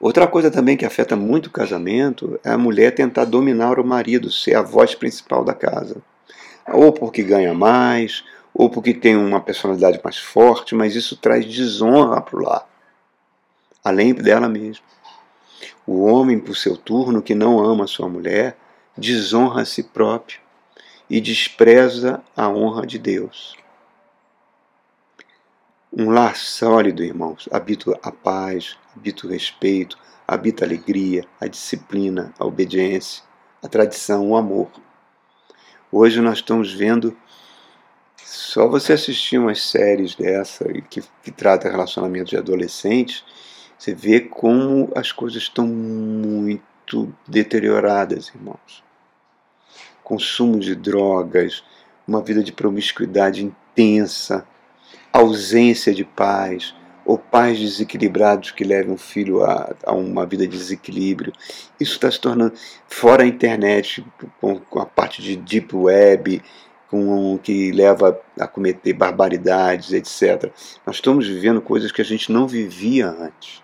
Outra 0.00 0.28
coisa 0.28 0.50
também 0.50 0.76
que 0.76 0.86
afeta 0.86 1.16
muito 1.16 1.46
o 1.46 1.50
casamento 1.50 2.38
é 2.44 2.50
a 2.50 2.58
mulher 2.58 2.94
tentar 2.94 3.24
dominar 3.24 3.80
o 3.80 3.84
marido, 3.84 4.30
ser 4.30 4.54
a 4.54 4.62
voz 4.62 4.94
principal 4.94 5.44
da 5.44 5.52
casa. 5.52 5.96
Ou 6.68 6.92
porque 6.92 7.22
ganha 7.22 7.52
mais, 7.52 8.24
ou 8.54 8.70
porque 8.70 8.94
tem 8.94 9.16
uma 9.16 9.40
personalidade 9.40 10.00
mais 10.02 10.18
forte, 10.18 10.74
mas 10.74 10.94
isso 10.94 11.16
traz 11.16 11.44
desonra 11.44 12.20
para 12.20 12.36
o 12.36 12.42
lar, 12.42 12.68
além 13.84 14.14
dela 14.14 14.48
mesma. 14.48 14.84
O 15.86 16.04
homem, 16.04 16.38
por 16.38 16.56
seu 16.56 16.76
turno, 16.76 17.22
que 17.22 17.34
não 17.34 17.58
ama 17.58 17.86
sua 17.86 18.08
mulher, 18.08 18.56
desonra 18.96 19.62
a 19.62 19.64
si 19.64 19.82
próprio 19.82 20.38
e 21.08 21.20
despreza 21.20 22.22
a 22.36 22.48
honra 22.48 22.86
de 22.86 22.98
Deus. 22.98 23.56
Um 25.92 26.10
lar 26.10 26.36
sólido, 26.36 27.02
irmãos, 27.02 27.48
habita 27.50 27.98
a 28.02 28.12
paz, 28.12 28.76
habita 28.98 29.28
o 29.28 29.30
respeito, 29.30 29.96
habita 30.26 30.64
a 30.64 30.66
alegria, 30.66 31.24
a 31.40 31.46
disciplina, 31.46 32.34
a 32.36 32.44
obediência, 32.44 33.22
a 33.62 33.68
tradição, 33.68 34.30
o 34.30 34.36
amor. 34.36 34.68
Hoje 35.90 36.20
nós 36.20 36.38
estamos 36.38 36.74
vendo, 36.74 37.16
só 38.16 38.68
você 38.68 38.92
assistir 38.92 39.38
umas 39.38 39.62
séries 39.62 40.16
dessa 40.16 40.64
que, 40.90 41.02
que 41.22 41.30
trata 41.30 41.70
relacionamento 41.70 42.30
de 42.30 42.36
adolescentes, 42.36 43.24
você 43.78 43.94
vê 43.94 44.20
como 44.20 44.90
as 44.96 45.12
coisas 45.12 45.44
estão 45.44 45.66
muito 45.66 47.14
deterioradas, 47.26 48.28
irmãos. 48.34 48.82
Consumo 50.02 50.58
de 50.58 50.74
drogas, 50.74 51.62
uma 52.06 52.20
vida 52.20 52.42
de 52.42 52.52
promiscuidade 52.52 53.44
intensa, 53.44 54.44
ausência 55.12 55.94
de 55.94 56.04
paz, 56.04 56.74
ou 57.08 57.16
pais 57.16 57.58
desequilibrados 57.58 58.50
que 58.50 58.62
levam 58.62 58.94
o 58.94 58.98
filho 58.98 59.42
a, 59.42 59.74
a 59.86 59.94
uma 59.94 60.26
vida 60.26 60.46
de 60.46 60.58
desequilíbrio. 60.58 61.32
Isso 61.80 61.92
está 61.92 62.10
se 62.10 62.20
tornando, 62.20 62.52
fora 62.86 63.22
a 63.22 63.26
internet, 63.26 64.04
com, 64.38 64.60
com 64.60 64.78
a 64.78 64.84
parte 64.84 65.22
de 65.22 65.34
deep 65.34 65.74
web, 65.74 66.42
com, 66.90 67.38
que 67.42 67.72
leva 67.72 68.20
a 68.38 68.46
cometer 68.46 68.92
barbaridades, 68.92 69.90
etc. 69.94 70.52
Nós 70.84 70.96
estamos 70.96 71.26
vivendo 71.26 71.62
coisas 71.62 71.90
que 71.90 72.02
a 72.02 72.04
gente 72.04 72.30
não 72.30 72.46
vivia 72.46 73.08
antes. 73.08 73.62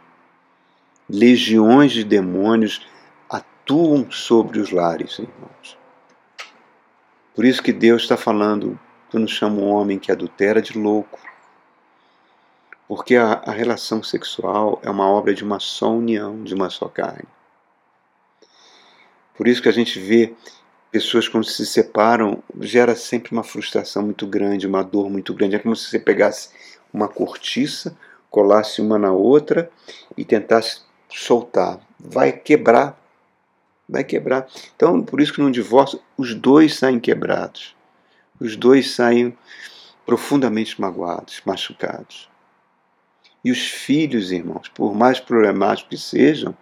Legiões 1.07 1.93
de 1.93 2.03
demônios 2.03 2.81
atuam 3.29 4.11
sobre 4.11 4.59
os 4.59 4.71
lares, 4.71 5.19
irmãos. 5.19 5.77
Por 7.35 7.45
isso 7.45 7.63
que 7.63 7.75
Deus 7.75 8.05
está 8.05 8.17
falando, 8.17 8.81
quando 9.11 9.29
chama 9.29 9.61
um 9.61 9.69
homem 9.69 9.99
que 9.99 10.11
adultera 10.11 10.63
de 10.63 10.79
louco, 10.79 11.19
porque 12.87 13.17
a, 13.17 13.43
a 13.45 13.51
relação 13.51 14.03
sexual 14.03 14.81
é 14.83 14.91
uma 14.91 15.09
obra 15.09 15.35
de 15.35 15.43
uma 15.43 15.59
só 15.59 15.91
união, 15.91 16.43
de 16.45 16.55
uma 16.55 16.71
só 16.71 16.89
carne. 16.89 17.29
Por 19.37 19.49
isso 19.49 19.63
que 19.63 19.69
a 19.69 19.73
gente 19.73 19.99
vê 19.99 20.35
pessoas 20.91 21.27
quando 21.27 21.45
se 21.45 21.67
separam, 21.67 22.43
gera 22.61 22.95
sempre 22.95 23.33
uma 23.33 23.43
frustração 23.43 24.03
muito 24.03 24.27
grande, 24.27 24.67
uma 24.67 24.85
dor 24.85 25.11
muito 25.11 25.35
grande. 25.35 25.57
É 25.57 25.59
como 25.59 25.75
se 25.75 25.91
você 25.91 25.99
pegasse 25.99 26.51
uma 26.93 27.09
cortiça, 27.09 27.97
colasse 28.31 28.81
uma 28.81 28.97
na 28.97 29.13
outra 29.13 29.69
e 30.17 30.25
tentasse 30.25 30.83
soltar. 31.09 31.81
Vai 31.99 32.31
quebrar. 32.31 32.97
Vai 33.89 34.05
quebrar. 34.05 34.47
Então, 34.77 35.03
por 35.03 35.21
isso 35.21 35.33
que 35.33 35.41
no 35.41 35.51
divórcio, 35.51 36.01
os 36.17 36.33
dois 36.35 36.77
saem 36.77 37.01
quebrados. 37.01 37.75
Os 38.41 38.57
dois 38.57 38.95
saem 38.95 39.37
profundamente 40.07 40.81
magoados, 40.81 41.43
machucados. 41.45 42.29
E 43.45 43.51
os 43.51 43.67
filhos, 43.69 44.33
irmãos, 44.33 44.69
por 44.69 44.95
mais 44.95 45.21
problemáticos 45.21 45.91
que 45.91 45.99
sejam, 45.99 46.57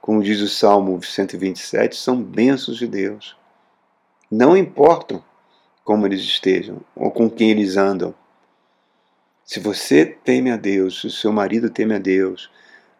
como 0.00 0.22
diz 0.22 0.40
o 0.40 0.48
Salmo 0.48 1.02
127, 1.02 1.96
são 1.96 2.22
bênçãos 2.22 2.76
de 2.76 2.86
Deus. 2.86 3.36
Não 4.30 4.56
importam 4.56 5.24
como 5.82 6.06
eles 6.06 6.20
estejam 6.20 6.82
ou 6.94 7.10
com 7.10 7.28
quem 7.28 7.50
eles 7.50 7.76
andam. 7.76 8.14
Se 9.44 9.58
você 9.58 10.04
teme 10.04 10.50
a 10.50 10.56
Deus, 10.56 11.00
se 11.00 11.06
o 11.06 11.10
seu 11.10 11.32
marido 11.32 11.70
teme 11.70 11.94
a 11.94 11.98
Deus, 11.98 12.50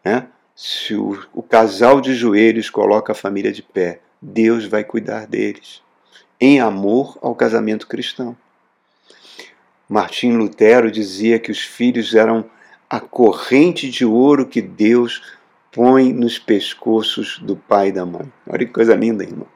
né? 0.04 0.26
se 0.56 0.94
o, 0.94 1.22
o 1.32 1.42
casal 1.42 2.00
de 2.00 2.14
joelhos 2.14 2.68
coloca 2.68 3.12
a 3.12 3.14
família 3.14 3.52
de 3.52 3.62
pé, 3.62 4.00
Deus 4.20 4.66
vai 4.66 4.82
cuidar 4.82 5.26
deles, 5.26 5.82
em 6.40 6.60
amor 6.60 7.18
ao 7.22 7.34
casamento 7.34 7.86
cristão. 7.86 8.36
Martim 9.88 10.32
Lutero 10.32 10.90
dizia 10.90 11.38
que 11.38 11.50
os 11.50 11.60
filhos 11.60 12.14
eram 12.14 12.44
a 12.90 12.98
corrente 12.98 13.88
de 13.88 14.04
ouro 14.04 14.44
que 14.44 14.60
Deus 14.60 15.22
põe 15.70 16.12
nos 16.12 16.40
pescoços 16.40 17.38
do 17.38 17.54
pai 17.54 17.88
e 17.88 17.92
da 17.92 18.04
mãe. 18.04 18.30
Olha 18.44 18.66
que 18.66 18.72
coisa 18.72 18.96
linda, 18.96 19.22
irmão. 19.22 19.46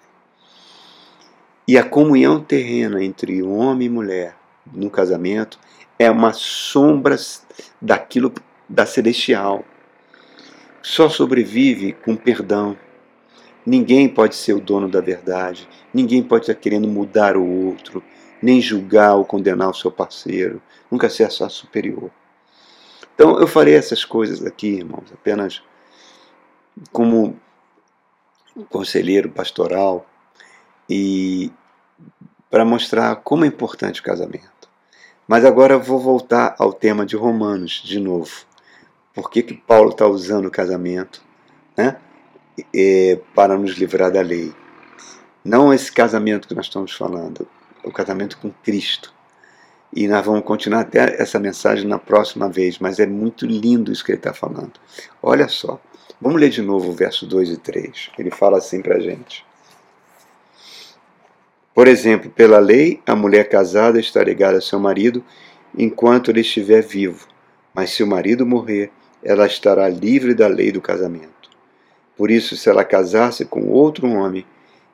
E 1.67 1.76
a 1.76 1.83
comunhão 1.83 2.41
terrena 2.41 3.03
entre 3.03 3.43
homem 3.43 3.88
e 3.88 3.91
mulher 3.91 4.37
no 4.73 4.88
casamento 4.88 5.59
é 5.99 6.09
uma 6.09 6.33
sombra 6.33 7.17
daquilo 7.83 8.33
da 8.69 8.87
celestial. 8.87 9.64
Só 10.81 11.09
sobrevive 11.09 11.95
com 12.05 12.14
perdão. 12.14 12.76
Ninguém 13.67 14.09
pode 14.09 14.37
ser 14.37 14.53
o 14.53 14.61
dono 14.61 14.88
da 14.88 15.00
verdade. 15.00 15.69
Ninguém 15.93 16.23
pode 16.23 16.45
estar 16.45 16.55
querendo 16.55 16.87
mudar 16.87 17.37
o 17.37 17.45
outro, 17.67 18.00
nem 18.41 18.61
julgar 18.61 19.17
ou 19.17 19.25
condenar 19.25 19.71
o 19.71 19.75
seu 19.75 19.91
parceiro. 19.91 20.62
Nunca 20.88 21.09
ser 21.09 21.29
só 21.33 21.49
superior. 21.49 22.12
Então 23.14 23.38
eu 23.38 23.47
farei 23.47 23.75
essas 23.75 24.04
coisas 24.04 24.44
aqui, 24.44 24.68
irmãos, 24.68 25.12
apenas 25.12 25.62
como 26.92 27.38
conselheiro 28.68 29.30
pastoral 29.30 30.06
e 30.88 31.50
para 32.50 32.64
mostrar 32.64 33.16
como 33.16 33.44
é 33.44 33.49
importante 33.49 34.00
o 34.00 34.04
casamento. 34.04 34.68
Mas 35.26 35.44
agora 35.44 35.78
vou 35.78 35.99
voltar 35.99 36.54
ao 36.59 36.73
tema 36.73 37.06
de 37.06 37.16
Romanos 37.16 37.83
de 37.85 37.99
novo. 37.99 38.44
Por 39.14 39.30
que, 39.30 39.42
que 39.42 39.54
Paulo 39.54 39.90
está 39.90 40.06
usando 40.06 40.47
o 40.47 40.50
casamento 40.50 41.23
né, 41.76 41.97
é, 42.75 43.21
para 43.35 43.56
nos 43.56 43.73
livrar 43.73 44.11
da 44.11 44.21
lei? 44.21 44.54
Não 45.44 45.73
esse 45.73 45.90
casamento 45.90 46.49
que 46.49 46.54
nós 46.54 46.66
estamos 46.66 46.92
falando, 46.92 47.47
o 47.83 47.92
casamento 47.92 48.38
com 48.38 48.50
Cristo. 48.62 49.14
E 49.96 50.08
nós 50.08 50.26
vamos 50.26 50.42
continuar 50.42 50.80
até 50.80 51.22
essa 51.22 51.38
mensagem 51.38 51.86
na 51.86 52.00
próxima 52.00 52.48
vez, 52.48 52.80
mas 52.80 52.98
é 52.98 53.06
muito 53.06 53.46
lindo 53.46 53.92
isso 53.92 54.04
que 54.04 54.10
ele 54.10 54.18
está 54.18 54.34
falando. 54.34 54.72
Olha 55.22 55.46
só, 55.46 55.80
vamos 56.20 56.40
ler 56.40 56.50
de 56.50 56.62
novo 56.62 56.90
o 56.90 56.92
verso 56.92 57.24
2 57.24 57.50
e 57.50 57.56
3. 57.58 58.10
Ele 58.18 58.32
fala 58.32 58.58
assim 58.58 58.82
para 58.82 58.96
a 58.96 59.00
gente. 59.00 59.46
Por 61.72 61.86
exemplo, 61.86 62.28
pela 62.28 62.58
lei, 62.58 63.00
a 63.06 63.14
mulher 63.14 63.48
casada 63.48 64.00
está 64.00 64.20
ligada 64.24 64.58
a 64.58 64.60
seu 64.60 64.80
marido 64.80 65.24
enquanto 65.78 66.32
ele 66.32 66.40
estiver 66.40 66.82
vivo, 66.82 67.28
mas 67.72 67.90
se 67.90 68.02
o 68.02 68.06
marido 68.06 68.44
morrer, 68.44 68.90
ela 69.22 69.46
estará 69.46 69.88
livre 69.88 70.34
da 70.34 70.48
lei 70.48 70.72
do 70.72 70.80
casamento. 70.80 71.50
Por 72.16 72.32
isso, 72.32 72.56
se 72.56 72.68
ela 72.68 72.84
casar-se 72.84 73.44
com 73.44 73.68
outro 73.68 74.08
homem, 74.08 74.44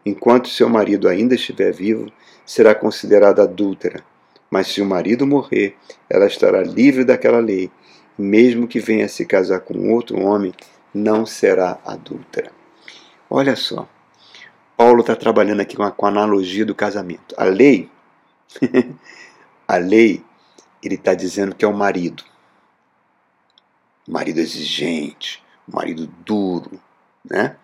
enquanto 0.05 0.49
seu 0.49 0.69
marido 0.69 1.09
ainda 1.09 1.35
estiver 1.35 1.73
vivo, 1.73 2.13
será 2.45 2.75
considerada 2.75 3.43
adúltera 3.43 4.10
mas 4.51 4.67
se 4.69 4.83
o 4.83 4.87
marido 4.87 5.27
morrer, 5.27 5.77
ela 6.09 6.27
estará 6.27 6.63
livre 6.63 7.05
daquela 7.05 7.39
lei, 7.39 7.71
mesmo 8.19 8.67
que 8.67 8.81
venha 8.81 9.09
se 9.09 9.25
casar 9.25 9.61
com 9.61 9.93
outro 9.93 10.21
homem, 10.21 10.53
não 10.93 11.25
será 11.25 11.79
adúltera. 11.85 12.51
Olha 13.29 13.55
só, 13.55 13.89
Paulo 14.77 15.03
está 15.03 15.15
trabalhando 15.15 15.61
aqui 15.61 15.77
com 15.77 15.85
a, 15.85 15.93
com 15.93 16.07
a 16.07 16.09
analogia 16.09 16.67
do 16.67 16.75
casamento. 16.75 17.35
A 17.39 17.45
lei, 17.45 17.89
a 19.69 19.77
lei, 19.77 20.25
ele 20.83 20.97
está 20.97 21.15
dizendo 21.15 21.55
que 21.55 21.65
é 21.65 21.69
o 21.69 21.75
marido. 21.75 22.25
Marido 24.09 24.41
exigente, 24.41 25.43
marido 25.69 26.07
duro, 26.25 26.81
né? 27.25 27.57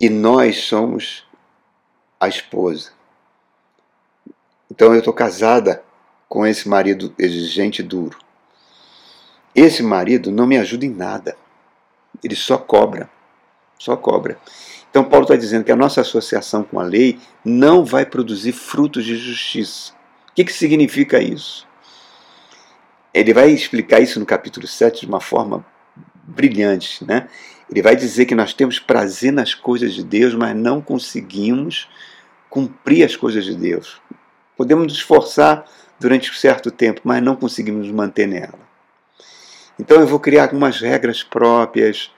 E 0.00 0.08
nós 0.08 0.64
somos 0.64 1.26
a 2.18 2.28
esposa. 2.28 2.95
Então 4.70 4.92
eu 4.92 4.98
estou 4.98 5.12
casada 5.12 5.82
com 6.28 6.46
esse 6.46 6.68
marido 6.68 7.14
exigente 7.18 7.82
e 7.82 7.84
duro. 7.84 8.18
Esse 9.54 9.82
marido 9.82 10.30
não 10.30 10.46
me 10.46 10.58
ajuda 10.58 10.84
em 10.84 10.90
nada. 10.90 11.36
Ele 12.22 12.36
só 12.36 12.58
cobra. 12.58 13.08
Só 13.78 13.96
cobra. 13.96 14.38
Então 14.90 15.04
Paulo 15.04 15.24
está 15.24 15.36
dizendo 15.36 15.64
que 15.64 15.72
a 15.72 15.76
nossa 15.76 16.00
associação 16.00 16.62
com 16.62 16.80
a 16.80 16.82
lei 16.82 17.18
não 17.44 17.84
vai 17.84 18.04
produzir 18.04 18.52
frutos 18.52 19.04
de 19.04 19.16
justiça. 19.16 19.92
O 20.30 20.34
que, 20.34 20.44
que 20.44 20.52
significa 20.52 21.20
isso? 21.20 21.66
Ele 23.12 23.32
vai 23.32 23.50
explicar 23.50 24.00
isso 24.00 24.20
no 24.20 24.26
capítulo 24.26 24.66
7 24.66 25.00
de 25.00 25.06
uma 25.06 25.20
forma 25.20 25.64
brilhante. 26.22 27.04
Né? 27.04 27.28
Ele 27.70 27.82
vai 27.82 27.96
dizer 27.96 28.26
que 28.26 28.34
nós 28.34 28.52
temos 28.52 28.78
prazer 28.78 29.32
nas 29.32 29.54
coisas 29.54 29.94
de 29.94 30.04
Deus, 30.04 30.34
mas 30.34 30.54
não 30.54 30.80
conseguimos 30.80 31.88
cumprir 32.50 33.04
as 33.04 33.16
coisas 33.16 33.44
de 33.44 33.54
Deus. 33.54 34.00
Podemos 34.56 34.84
nos 34.84 34.94
esforçar 34.94 35.64
durante 35.98 36.30
um 36.30 36.34
certo 36.34 36.70
tempo, 36.70 37.00
mas 37.04 37.22
não 37.22 37.36
conseguimos 37.36 37.86
nos 37.86 37.94
manter 37.94 38.26
nela. 38.26 38.58
Então 39.78 40.00
eu 40.00 40.06
vou 40.06 40.18
criar 40.18 40.44
algumas 40.44 40.80
regras 40.80 41.22
próprias, 41.22 42.10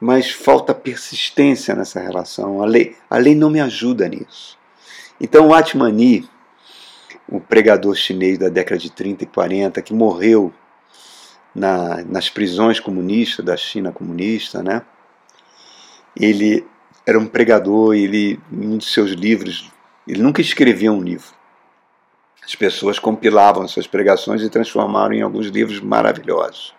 mas 0.00 0.30
falta 0.30 0.74
persistência 0.74 1.74
nessa 1.74 2.00
relação. 2.00 2.62
A 2.62 2.66
lei, 2.66 2.96
a 3.10 3.18
lei 3.18 3.34
não 3.34 3.50
me 3.50 3.60
ajuda 3.60 4.08
nisso. 4.08 4.58
Então 5.20 5.48
o 5.48 5.54
Atmani, 5.54 6.28
o 7.28 7.40
pregador 7.40 7.94
chinês 7.94 8.38
da 8.38 8.48
década 8.48 8.80
de 8.80 8.90
30 8.90 9.24
e 9.24 9.26
40, 9.26 9.82
que 9.82 9.92
morreu 9.92 10.52
na, 11.54 12.02
nas 12.04 12.30
prisões 12.30 12.80
comunistas 12.80 13.44
da 13.44 13.56
China 13.56 13.92
comunista, 13.92 14.62
né? 14.62 14.82
Ele 16.16 16.66
era 17.04 17.18
um 17.18 17.26
pregador, 17.26 17.94
ele, 17.94 18.40
um 18.52 18.78
de 18.78 18.86
seus 18.86 19.10
livros, 19.10 19.70
ele 20.06 20.22
nunca 20.22 20.40
escrevia 20.40 20.92
um 20.92 21.02
livro. 21.02 21.37
As 22.48 22.54
pessoas 22.54 22.98
compilavam 22.98 23.68
suas 23.68 23.86
pregações 23.86 24.40
e 24.40 24.48
transformaram 24.48 25.12
em 25.12 25.20
alguns 25.20 25.48
livros 25.48 25.80
maravilhosos. 25.80 26.72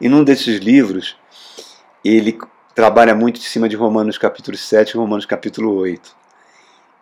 E 0.00 0.08
num 0.08 0.24
desses 0.24 0.58
livros, 0.58 1.18
ele 2.02 2.38
trabalha 2.74 3.14
muito 3.14 3.38
em 3.38 3.44
cima 3.44 3.68
de 3.68 3.76
Romanos 3.76 4.16
capítulo 4.16 4.56
7 4.56 4.92
e 4.92 4.96
Romanos 4.96 5.26
capítulo 5.26 5.74
8. 5.74 6.16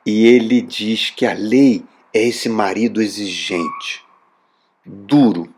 E 0.05 0.27
ele 0.27 0.61
diz 0.61 1.11
que 1.11 1.25
a 1.25 1.33
lei 1.35 1.85
é 2.13 2.21
esse 2.27 2.49
marido 2.49 3.01
exigente, 3.01 4.05
duro, 4.85 5.49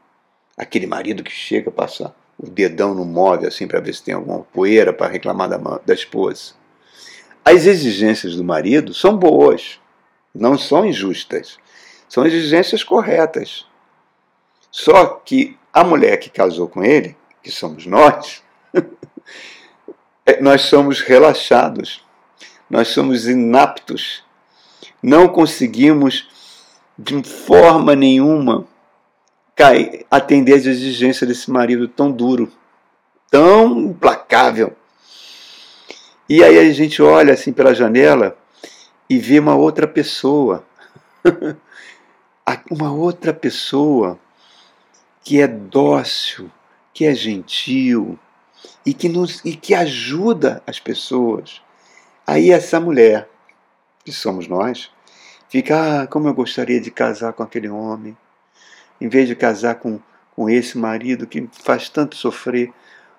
aquele 0.54 0.86
marido 0.86 1.24
que 1.24 1.32
chega 1.32 1.70
a 1.70 1.72
passar 1.72 2.14
o 2.38 2.50
dedão 2.50 2.94
no 2.94 3.06
móvel 3.06 3.48
assim 3.48 3.66
para 3.66 3.80
ver 3.80 3.94
se 3.94 4.02
tem 4.02 4.12
alguma 4.12 4.40
poeira 4.40 4.92
para 4.92 5.10
reclamar 5.10 5.48
da, 5.48 5.56
da 5.56 5.94
esposa. 5.94 6.52
As 7.42 7.64
exigências 7.64 8.36
do 8.36 8.44
marido 8.44 8.92
são 8.92 9.16
boas, 9.16 9.80
não 10.34 10.58
são 10.58 10.84
injustas. 10.84 11.61
São 12.12 12.26
exigências 12.26 12.84
corretas. 12.84 13.64
Só 14.70 15.06
que 15.24 15.58
a 15.72 15.82
mulher 15.82 16.18
que 16.18 16.28
casou 16.28 16.68
com 16.68 16.84
ele, 16.84 17.16
que 17.42 17.50
somos 17.50 17.86
nós, 17.86 18.42
é, 20.26 20.38
nós 20.38 20.60
somos 20.60 21.00
relaxados, 21.00 22.04
nós 22.68 22.88
somos 22.88 23.26
inaptos, 23.26 24.22
não 25.02 25.26
conseguimos 25.26 26.28
de 26.98 27.22
forma 27.22 27.96
nenhuma 27.96 28.68
atender 30.10 30.52
às 30.52 30.66
exigências 30.66 31.26
desse 31.26 31.50
marido 31.50 31.88
tão 31.88 32.12
duro, 32.12 32.52
tão 33.30 33.80
implacável. 33.80 34.76
E 36.28 36.44
aí 36.44 36.58
a 36.58 36.72
gente 36.74 37.00
olha 37.00 37.32
assim 37.32 37.54
pela 37.54 37.74
janela 37.74 38.36
e 39.08 39.18
vê 39.18 39.38
uma 39.38 39.54
outra 39.54 39.88
pessoa 39.88 40.62
uma 42.70 42.92
outra 42.92 43.32
pessoa 43.32 44.18
que 45.22 45.40
é 45.40 45.46
dócil, 45.46 46.50
que 46.92 47.04
é 47.04 47.14
gentil 47.14 48.18
e 48.84 48.92
que, 48.92 49.08
nos, 49.08 49.44
e 49.44 49.56
que 49.56 49.74
ajuda 49.74 50.62
as 50.66 50.80
pessoas. 50.80 51.62
Aí 52.26 52.50
essa 52.50 52.80
mulher, 52.80 53.28
que 54.04 54.12
somos 54.12 54.48
nós, 54.48 54.90
fica, 55.48 56.02
ah, 56.02 56.06
como 56.06 56.28
eu 56.28 56.34
gostaria 56.34 56.80
de 56.80 56.90
casar 56.90 57.32
com 57.32 57.42
aquele 57.42 57.68
homem, 57.68 58.16
em 59.00 59.08
vez 59.08 59.28
de 59.28 59.36
casar 59.36 59.76
com, 59.76 60.00
com 60.34 60.48
esse 60.48 60.78
marido 60.78 61.26
que 61.26 61.48
faz 61.52 61.88
tanto 61.88 62.16
sofrer. 62.16 62.72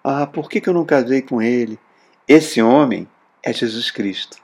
Ah, 0.04 0.28
por 0.28 0.50
que, 0.50 0.60
que 0.60 0.70
eu 0.70 0.74
não 0.74 0.86
casei 0.86 1.22
com 1.22 1.42
ele? 1.42 1.80
Esse 2.28 2.62
homem 2.62 3.08
é 3.42 3.52
Jesus 3.54 3.92
Cristo. 3.92 4.38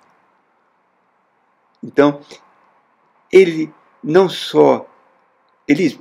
Então, 1.81 2.21
ele 3.31 3.73
não 4.03 4.29
só 4.29 4.85
ele 5.67 5.99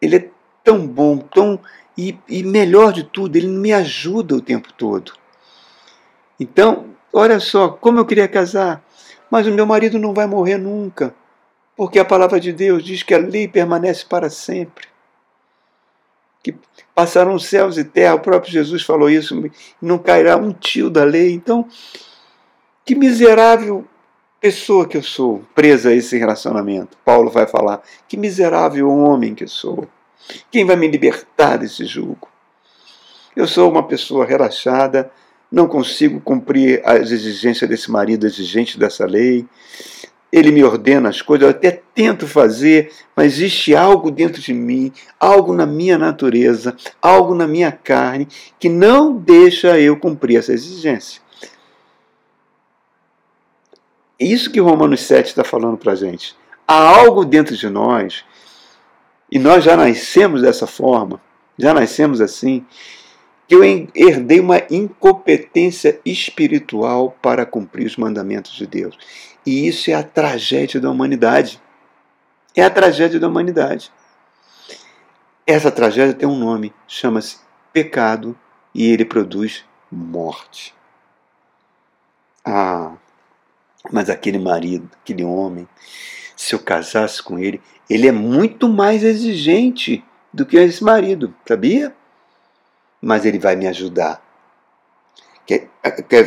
ele 0.00 0.16
é 0.16 0.28
tão 0.64 0.86
bom, 0.86 1.18
tão 1.18 1.60
E, 1.98 2.18
e 2.28 2.42
melhor 2.42 2.92
de 2.92 3.04
tudo, 3.04 3.36
ele 3.36 3.48
me 3.48 3.72
ajuda 3.72 4.34
o 4.34 4.40
tempo 4.40 4.72
todo. 4.72 5.12
Então, 6.38 6.86
olha 7.12 7.38
só, 7.38 7.68
como 7.68 7.98
eu 7.98 8.06
queria 8.06 8.26
casar, 8.28 8.82
mas 9.30 9.46
o 9.46 9.52
meu 9.52 9.66
marido 9.66 9.98
não 9.98 10.14
vai 10.14 10.26
morrer 10.26 10.56
nunca, 10.56 11.14
porque 11.76 11.98
a 11.98 12.04
palavra 12.04 12.40
de 12.40 12.52
Deus 12.52 12.82
diz 12.82 13.02
que 13.02 13.12
a 13.12 13.18
lei 13.18 13.46
permanece 13.46 14.06
para 14.06 14.30
sempre. 14.30 14.88
Que 16.42 16.54
passarão 16.94 17.38
céus 17.38 17.76
e 17.76 17.84
terra, 17.84 18.14
o 18.14 18.20
próprio 18.20 18.50
Jesus 18.50 18.82
falou 18.82 19.10
isso, 19.10 19.34
não 19.82 19.98
cairá 19.98 20.38
um 20.38 20.52
tio 20.52 20.88
da 20.88 21.04
lei. 21.04 21.32
Então, 21.32 21.68
que 22.86 22.94
miserável 22.94 23.84
pessoa 24.40 24.88
que 24.88 24.96
eu 24.96 25.02
sou, 25.02 25.44
presa 25.54 25.90
a 25.90 25.94
esse 25.94 26.16
relacionamento. 26.16 26.96
Paulo 27.04 27.30
vai 27.30 27.46
falar: 27.46 27.82
que 28.08 28.16
miserável 28.16 28.88
homem 28.88 29.34
que 29.34 29.46
sou. 29.46 29.86
Quem 30.50 30.64
vai 30.64 30.76
me 30.76 30.88
libertar 30.88 31.58
desse 31.58 31.84
julgo? 31.84 32.28
Eu 33.36 33.46
sou 33.46 33.70
uma 33.70 33.86
pessoa 33.86 34.24
relaxada, 34.24 35.10
não 35.50 35.66
consigo 35.66 36.20
cumprir 36.20 36.82
as 36.84 37.10
exigências 37.10 37.68
desse 37.68 37.90
marido 37.90 38.26
exigente 38.26 38.78
dessa 38.78 39.06
lei. 39.06 39.46
Ele 40.32 40.52
me 40.52 40.62
ordena 40.62 41.08
as 41.08 41.20
coisas, 41.20 41.42
eu 41.42 41.50
até 41.50 41.82
tento 41.92 42.24
fazer, 42.28 42.92
mas 43.16 43.32
existe 43.32 43.74
algo 43.74 44.12
dentro 44.12 44.40
de 44.40 44.52
mim, 44.52 44.92
algo 45.18 45.52
na 45.52 45.66
minha 45.66 45.98
natureza, 45.98 46.76
algo 47.02 47.34
na 47.34 47.48
minha 47.48 47.72
carne, 47.72 48.28
que 48.56 48.68
não 48.68 49.12
deixa 49.12 49.80
eu 49.80 49.96
cumprir 49.96 50.36
essa 50.36 50.52
exigência. 50.52 51.20
É 54.20 54.24
isso 54.24 54.50
que 54.50 54.60
Romanos 54.60 55.00
7 55.00 55.28
está 55.28 55.42
falando 55.42 55.78
para 55.78 55.92
a 55.92 55.96
gente. 55.96 56.36
Há 56.68 56.74
algo 56.74 57.24
dentro 57.24 57.56
de 57.56 57.70
nós, 57.70 58.22
e 59.32 59.38
nós 59.38 59.64
já 59.64 59.76
nascemos 59.76 60.42
dessa 60.42 60.66
forma, 60.66 61.18
já 61.58 61.72
nascemos 61.72 62.20
assim, 62.20 62.66
que 63.48 63.54
eu 63.54 63.64
herdei 63.64 64.38
uma 64.38 64.62
incompetência 64.70 65.98
espiritual 66.04 67.16
para 67.22 67.46
cumprir 67.46 67.86
os 67.86 67.96
mandamentos 67.96 68.52
de 68.52 68.66
Deus. 68.66 68.96
E 69.44 69.66
isso 69.66 69.90
é 69.90 69.94
a 69.94 70.02
tragédia 70.02 70.78
da 70.78 70.90
humanidade. 70.90 71.60
É 72.54 72.62
a 72.62 72.70
tragédia 72.70 73.18
da 73.18 73.26
humanidade. 73.26 73.90
Essa 75.46 75.70
tragédia 75.70 76.14
tem 76.14 76.28
um 76.28 76.38
nome, 76.38 76.74
chama-se 76.86 77.38
pecado, 77.72 78.38
e 78.74 78.86
ele 78.86 79.04
produz 79.04 79.64
morte. 79.90 80.74
Ah, 82.44 82.92
mas 83.90 84.10
aquele 84.10 84.38
marido, 84.38 84.88
aquele 85.02 85.24
homem, 85.24 85.66
se 86.36 86.54
eu 86.54 86.58
casasse 86.58 87.22
com 87.22 87.38
ele, 87.38 87.60
ele 87.88 88.06
é 88.06 88.12
muito 88.12 88.68
mais 88.68 89.02
exigente 89.02 90.04
do 90.32 90.46
que 90.46 90.56
esse 90.56 90.82
marido, 90.82 91.34
sabia? 91.46 91.94
Mas 93.00 93.24
ele 93.24 93.38
vai 93.38 93.56
me 93.56 93.66
ajudar. 93.66 94.22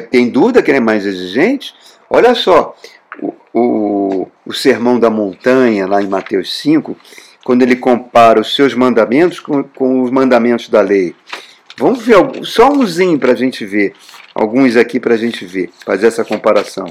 tem 0.09 0.29
dúvida 0.29 0.61
que 0.61 0.71
ele 0.71 0.79
é 0.79 0.81
mais 0.81 1.05
exigente? 1.05 1.73
Olha 2.09 2.35
só, 2.35 2.75
o, 3.21 3.33
o, 3.53 4.27
o 4.45 4.53
Sermão 4.53 4.99
da 4.99 5.09
Montanha, 5.09 5.87
lá 5.87 6.01
em 6.01 6.07
Mateus 6.07 6.53
5, 6.59 6.97
quando 7.43 7.61
ele 7.61 7.75
compara 7.75 8.39
os 8.39 8.55
seus 8.55 8.73
mandamentos 8.73 9.39
com, 9.39 9.63
com 9.63 10.01
os 10.01 10.11
mandamentos 10.11 10.69
da 10.69 10.81
lei. 10.81 11.15
Vamos 11.77 12.03
ver 12.03 12.17
só 12.45 12.71
umzinho 12.71 13.17
para 13.17 13.31
a 13.31 13.35
gente 13.35 13.65
ver, 13.65 13.93
alguns 14.33 14.75
aqui 14.75 14.99
para 14.99 15.15
a 15.15 15.17
gente 15.17 15.45
ver, 15.45 15.71
fazer 15.83 16.07
essa 16.07 16.23
comparação. 16.23 16.85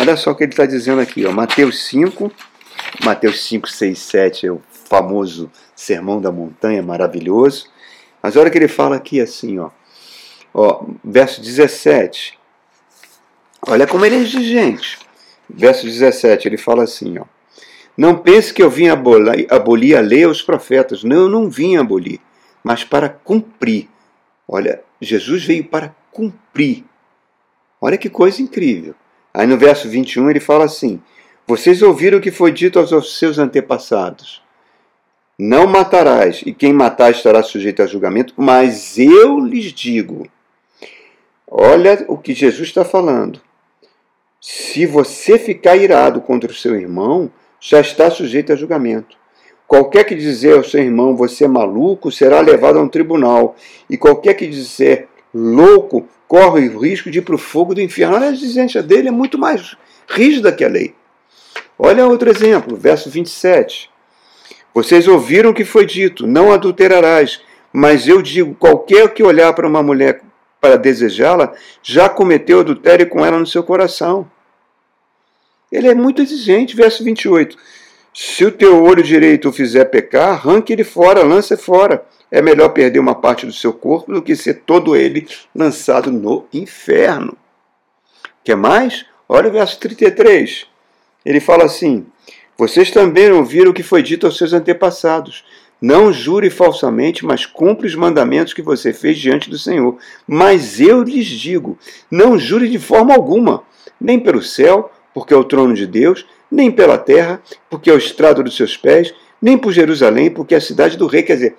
Olha 0.00 0.16
só 0.16 0.30
o 0.30 0.34
que 0.34 0.44
ele 0.44 0.52
está 0.52 0.64
dizendo 0.64 0.98
aqui, 0.98 1.26
ó, 1.26 1.30
Mateus 1.30 1.84
5, 1.88 2.32
Mateus 3.04 3.44
5, 3.44 3.68
6, 3.68 3.98
7 3.98 4.46
é 4.46 4.50
o 4.50 4.62
famoso 4.88 5.52
Sermão 5.76 6.22
da 6.22 6.32
Montanha, 6.32 6.82
maravilhoso. 6.82 7.68
Mas 8.22 8.34
olha 8.34 8.48
que 8.48 8.56
ele 8.56 8.66
fala 8.66 8.96
aqui 8.96 9.20
assim, 9.20 9.58
ó, 9.58 9.68
ó 10.54 10.86
verso 11.04 11.42
17. 11.42 12.38
Olha 13.68 13.86
como 13.86 14.06
ele 14.06 14.16
é 14.16 14.18
exigente. 14.20 14.98
Verso 15.46 15.84
17, 15.84 16.48
ele 16.48 16.56
fala 16.56 16.84
assim, 16.84 17.18
ó. 17.18 17.26
Não 17.94 18.16
pense 18.16 18.54
que 18.54 18.62
eu 18.62 18.70
vim 18.70 18.88
abolir, 18.88 19.46
abolir 19.52 19.98
a 19.98 20.00
lei 20.00 20.24
aos 20.24 20.40
profetas. 20.40 21.04
Não, 21.04 21.24
eu 21.24 21.28
não 21.28 21.50
vim 21.50 21.76
abolir, 21.76 22.20
mas 22.64 22.84
para 22.84 23.06
cumprir. 23.10 23.86
Olha, 24.48 24.82
Jesus 24.98 25.44
veio 25.44 25.64
para 25.64 25.94
cumprir. 26.10 26.86
Olha 27.78 27.98
que 27.98 28.08
coisa 28.08 28.40
incrível. 28.40 28.94
Aí 29.32 29.46
no 29.46 29.56
verso 29.56 29.88
21 29.88 30.30
ele 30.30 30.40
fala 30.40 30.64
assim: 30.64 31.00
Vocês 31.46 31.82
ouviram 31.82 32.18
o 32.18 32.20
que 32.20 32.30
foi 32.30 32.52
dito 32.52 32.78
aos 32.78 33.18
seus 33.18 33.38
antepassados: 33.38 34.42
Não 35.38 35.66
matarás, 35.66 36.42
e 36.44 36.52
quem 36.52 36.72
matar 36.72 37.10
estará 37.10 37.42
sujeito 37.42 37.82
a 37.82 37.86
julgamento, 37.86 38.34
mas 38.36 38.98
eu 38.98 39.38
lhes 39.38 39.72
digo. 39.72 40.26
Olha 41.50 42.04
o 42.08 42.16
que 42.16 42.32
Jesus 42.32 42.68
está 42.68 42.84
falando. 42.84 43.40
Se 44.40 44.86
você 44.86 45.38
ficar 45.38 45.76
irado 45.76 46.20
contra 46.20 46.50
o 46.50 46.54
seu 46.54 46.74
irmão, 46.74 47.30
já 47.60 47.80
está 47.80 48.10
sujeito 48.10 48.52
a 48.52 48.56
julgamento. 48.56 49.18
Qualquer 49.66 50.04
que 50.04 50.16
dizer 50.16 50.56
ao 50.56 50.64
seu 50.64 50.80
irmão, 50.80 51.14
você 51.14 51.44
é 51.44 51.48
maluco, 51.48 52.10
será 52.10 52.40
levado 52.40 52.78
a 52.78 52.82
um 52.82 52.88
tribunal. 52.88 53.54
E 53.88 53.96
qualquer 53.96 54.34
que 54.34 54.46
dizer, 54.46 55.08
louco, 55.34 56.08
corre 56.28 56.68
o 56.68 56.78
risco 56.78 57.10
de 57.10 57.18
ir 57.18 57.22
para 57.22 57.34
o 57.34 57.38
fogo 57.38 57.74
do 57.74 57.80
inferno. 57.80 58.16
Olha, 58.16 58.28
a 58.28 58.32
exigência 58.32 58.82
dele 58.82 59.08
é 59.08 59.12
muito 59.12 59.38
mais 59.38 59.76
rígida 60.08 60.52
que 60.52 60.64
a 60.64 60.68
lei. 60.68 60.94
Olha 61.78 62.06
outro 62.06 62.30
exemplo, 62.30 62.76
verso 62.76 63.08
27. 63.08 63.90
Vocês 64.74 65.08
ouviram 65.08 65.50
o 65.50 65.54
que 65.54 65.64
foi 65.64 65.86
dito: 65.86 66.26
não 66.26 66.52
adulterarás. 66.52 67.40
Mas 67.72 68.06
eu 68.06 68.20
digo: 68.20 68.54
qualquer 68.54 69.12
que 69.14 69.22
olhar 69.22 69.52
para 69.52 69.66
uma 69.66 69.82
mulher 69.82 70.22
para 70.60 70.76
desejá-la, 70.76 71.54
já 71.82 72.08
cometeu 72.08 72.60
adultério 72.60 73.08
com 73.08 73.24
ela 73.24 73.38
no 73.38 73.46
seu 73.46 73.62
coração. 73.62 74.30
Ele 75.72 75.88
é 75.88 75.94
muito 75.94 76.20
exigente. 76.20 76.76
Verso 76.76 77.02
28. 77.02 77.56
Se 78.12 78.44
o 78.44 78.50
teu 78.50 78.82
olho 78.82 79.02
direito 79.02 79.48
o 79.48 79.52
fizer 79.52 79.84
pecar, 79.86 80.30
arranque 80.30 80.72
ele 80.72 80.84
fora, 80.84 81.22
lance 81.22 81.56
fora. 81.56 82.04
É 82.30 82.42
melhor 82.42 82.70
perder 82.70 82.98
uma 82.98 83.14
parte 83.14 83.46
do 83.46 83.52
seu 83.52 83.72
corpo 83.72 84.12
do 84.12 84.22
que 84.22 84.36
ser 84.36 84.62
todo 84.66 84.96
ele 84.96 85.26
lançado 85.54 86.10
no 86.10 86.46
inferno. 86.52 87.36
Quer 88.44 88.56
mais? 88.56 89.04
Olha 89.28 89.48
o 89.48 89.52
verso 89.52 89.78
33. 89.78 90.66
Ele 91.24 91.40
fala 91.40 91.64
assim: 91.64 92.06
Vocês 92.56 92.90
também 92.90 93.30
ouviram 93.30 93.70
o 93.70 93.74
que 93.74 93.82
foi 93.82 94.02
dito 94.02 94.26
aos 94.26 94.36
seus 94.36 94.52
antepassados. 94.52 95.44
Não 95.80 96.12
jure 96.12 96.50
falsamente, 96.50 97.24
mas 97.24 97.46
cumpre 97.46 97.86
os 97.86 97.94
mandamentos 97.94 98.52
que 98.52 98.60
você 98.60 98.92
fez 98.92 99.18
diante 99.18 99.48
do 99.48 99.58
Senhor. 99.58 99.96
Mas 100.26 100.78
eu 100.78 101.02
lhes 101.02 101.26
digo: 101.26 101.78
não 102.10 102.38
jure 102.38 102.68
de 102.68 102.78
forma 102.78 103.14
alguma, 103.14 103.62
nem 104.00 104.20
pelo 104.20 104.42
céu, 104.42 104.92
porque 105.14 105.32
é 105.32 105.36
o 105.36 105.44
trono 105.44 105.74
de 105.74 105.86
Deus, 105.86 106.26
nem 106.50 106.70
pela 106.70 106.98
terra, 106.98 107.40
porque 107.68 107.90
é 107.90 107.92
o 107.92 107.98
estrado 107.98 108.42
dos 108.42 108.56
seus 108.56 108.76
pés, 108.76 109.14
nem 109.40 109.56
por 109.56 109.72
Jerusalém, 109.72 110.30
porque 110.30 110.54
é 110.54 110.58
a 110.58 110.60
cidade 110.60 110.96
do 110.96 111.06
rei. 111.06 111.22
Quer 111.22 111.34
dizer, 111.34 111.56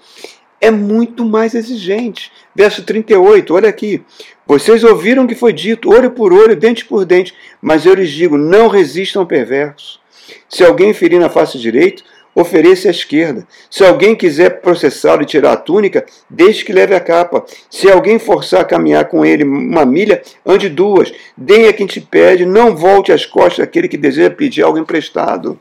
é 0.59 0.69
muito 0.69 1.25
mais 1.25 1.55
exigente. 1.55 2.31
Verso 2.55 2.83
38, 2.83 3.53
olha 3.53 3.69
aqui. 3.69 4.03
Vocês 4.45 4.83
ouviram 4.83 5.25
que 5.25 5.33
foi 5.33 5.53
dito, 5.53 5.89
olho 5.89 6.11
por 6.11 6.33
olho, 6.33 6.55
dente 6.55 6.85
por 6.85 7.05
dente, 7.05 7.33
mas 7.61 7.85
eu 7.85 7.93
lhes 7.93 8.11
digo: 8.11 8.37
não 8.37 8.67
resistam 8.67 9.21
ao 9.21 9.27
perverso. 9.27 9.99
Se 10.47 10.63
alguém 10.63 10.93
ferir 10.93 11.19
na 11.19 11.29
face 11.29 11.57
direita, 11.57 12.03
ofereça 12.33 12.87
a 12.87 12.91
esquerda. 12.91 13.47
Se 13.69 13.83
alguém 13.83 14.15
quiser 14.15 14.61
processá-lo 14.61 15.21
e 15.21 15.25
tirar 15.25 15.53
a 15.53 15.57
túnica, 15.57 16.05
deixe 16.29 16.63
que 16.63 16.73
leve 16.73 16.95
a 16.95 16.99
capa. 16.99 17.45
Se 17.69 17.89
alguém 17.89 18.17
forçar 18.19 18.61
a 18.61 18.65
caminhar 18.65 19.05
com 19.05 19.25
ele 19.25 19.43
uma 19.43 19.85
milha, 19.85 20.21
ande 20.45 20.69
duas. 20.69 21.11
Deem 21.35 21.67
a 21.67 21.73
quem 21.73 21.85
te 21.85 21.99
pede, 21.99 22.45
não 22.45 22.75
volte 22.75 23.11
as 23.11 23.25
costas 23.25 23.59
daquele 23.59 23.87
que 23.87 23.97
deseja 23.97 24.29
pedir 24.29 24.63
algo 24.63 24.77
emprestado. 24.77 25.59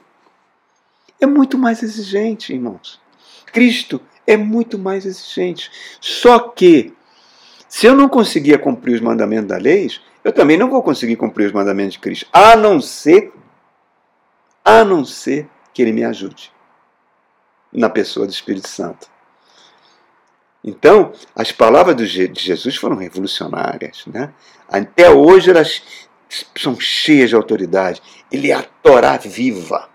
É 1.20 1.26
muito 1.26 1.58
mais 1.58 1.82
exigente, 1.82 2.52
irmãos. 2.52 3.00
Cristo 3.52 4.00
é 4.26 4.36
muito 4.36 4.78
mais 4.78 5.04
exigente. 5.04 5.70
Só 6.00 6.38
que, 6.38 6.92
se 7.68 7.86
eu 7.86 7.94
não 7.94 8.08
conseguir 8.08 8.58
cumprir 8.58 8.94
os 8.94 9.00
mandamentos 9.00 9.48
da 9.48 9.58
lei, 9.58 9.90
eu 10.22 10.32
também 10.32 10.56
não 10.56 10.70
vou 10.70 10.82
conseguir 10.82 11.16
cumprir 11.16 11.46
os 11.46 11.52
mandamentos 11.52 11.94
de 11.94 11.98
Cristo, 11.98 12.26
a 12.32 12.54
não 12.56 12.80
ser, 12.80 13.32
a 14.64 14.84
não 14.84 15.04
ser 15.04 15.48
que 15.74 15.82
Ele 15.82 15.92
me 15.92 16.04
ajude 16.04 16.52
na 17.72 17.88
pessoa 17.88 18.26
do 18.26 18.32
Espírito 18.32 18.68
Santo. 18.68 19.08
Então, 20.62 21.12
as 21.34 21.50
palavras 21.52 21.96
de 21.96 22.32
Jesus 22.34 22.76
foram 22.76 22.96
revolucionárias. 22.96 24.04
Né? 24.06 24.32
Até 24.68 25.10
hoje 25.10 25.50
elas 25.50 25.82
são 26.56 26.78
cheias 26.78 27.30
de 27.30 27.36
autoridade. 27.36 28.02
Ele 28.30 28.50
é 28.50 28.54
a 28.54 28.62
Torá 28.62 29.16
viva. 29.16 29.88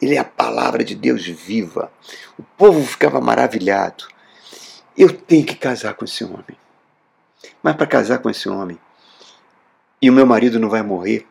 Ele 0.00 0.14
é 0.14 0.18
a 0.18 0.24
palavra 0.24 0.84
de 0.84 0.94
Deus 0.94 1.24
viva. 1.26 1.92
O 2.38 2.42
povo 2.42 2.84
ficava 2.84 3.20
maravilhado. 3.20 4.04
Eu 4.96 5.12
tenho 5.12 5.44
que 5.44 5.54
casar 5.54 5.94
com 5.94 6.04
esse 6.04 6.24
homem. 6.24 6.56
Mas 7.62 7.76
para 7.76 7.86
casar 7.86 8.18
com 8.18 8.30
esse 8.30 8.48
homem, 8.48 8.78
e 10.00 10.10
o 10.10 10.12
meu 10.12 10.26
marido 10.26 10.58
não 10.58 10.68
vai 10.68 10.82
morrer, 10.82 11.26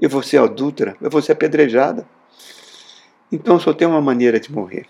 eu 0.00 0.08
vou 0.08 0.22
ser 0.22 0.38
adúltera, 0.38 0.96
eu 1.00 1.10
vou 1.10 1.22
ser 1.22 1.32
apedrejada. 1.32 2.06
Então 3.30 3.58
só 3.58 3.72
tem 3.72 3.86
uma 3.86 4.00
maneira 4.00 4.38
de 4.38 4.52
morrer. 4.52 4.86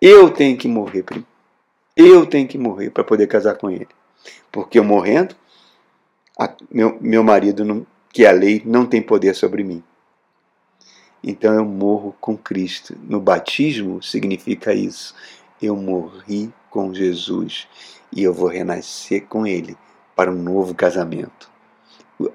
Eu 0.00 0.30
tenho 0.30 0.56
que 0.56 0.66
morrer 0.66 1.02
primeiro. 1.02 1.28
Eu 1.96 2.24
tenho 2.24 2.48
que 2.48 2.56
morrer 2.56 2.90
para 2.90 3.04
poder 3.04 3.26
casar 3.26 3.56
com 3.56 3.70
ele. 3.70 3.88
Porque 4.50 4.78
eu 4.78 4.84
morrendo, 4.84 5.34
a, 6.38 6.54
meu, 6.70 6.96
meu 7.00 7.22
marido, 7.22 7.64
não, 7.64 7.86
que 8.12 8.24
é 8.24 8.28
a 8.28 8.32
lei, 8.32 8.62
não 8.64 8.86
tem 8.86 9.02
poder 9.02 9.34
sobre 9.34 9.62
mim. 9.62 9.82
Então 11.22 11.52
eu 11.54 11.64
morro 11.64 12.14
com 12.20 12.36
Cristo. 12.36 12.96
No 13.02 13.20
batismo 13.20 14.02
significa 14.02 14.72
isso. 14.72 15.14
Eu 15.60 15.76
morri 15.76 16.52
com 16.70 16.94
Jesus 16.94 17.68
e 18.10 18.22
eu 18.22 18.32
vou 18.32 18.48
renascer 18.48 19.26
com 19.26 19.46
Ele 19.46 19.76
para 20.16 20.30
um 20.30 20.42
novo 20.42 20.74
casamento. 20.74 21.50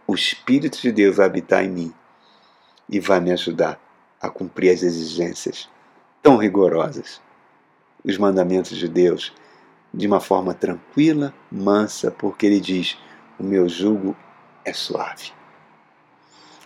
O 0.07 0.13
Espírito 0.13 0.79
de 0.81 0.91
Deus 0.91 1.15
vai 1.15 1.25
habitar 1.25 1.63
em 1.63 1.69
mim 1.69 1.93
e 2.89 2.99
vai 2.99 3.19
me 3.19 3.31
ajudar 3.31 3.79
a 4.21 4.29
cumprir 4.29 4.71
as 4.71 4.83
exigências 4.83 5.69
tão 6.21 6.37
rigorosas, 6.37 7.21
os 8.05 8.17
mandamentos 8.17 8.77
de 8.77 8.87
Deus, 8.87 9.33
de 9.93 10.05
uma 10.07 10.19
forma 10.19 10.53
tranquila, 10.53 11.33
mansa, 11.51 12.11
porque 12.11 12.45
Ele 12.45 12.59
diz: 12.59 12.97
O 13.39 13.43
meu 13.43 13.67
jugo 13.67 14.15
é 14.63 14.71
suave. 14.71 15.31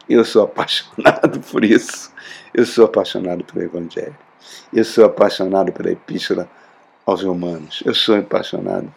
Eu 0.07 0.25
sou 0.25 0.43
apaixonado 0.43 1.39
por 1.51 1.63
isso. 1.63 2.11
Eu 2.53 2.65
sou 2.65 2.85
apaixonado 2.85 3.43
pelo 3.45 3.63
Evangelho. 3.63 4.17
Eu 4.73 4.83
sou 4.83 5.05
apaixonado 5.05 5.71
pela 5.71 5.91
Epístola 5.91 6.49
aos 7.05 7.23
Romanos. 7.23 7.83
Eu 7.85 7.93
sou 7.93 8.15
apaixonado 8.15 8.93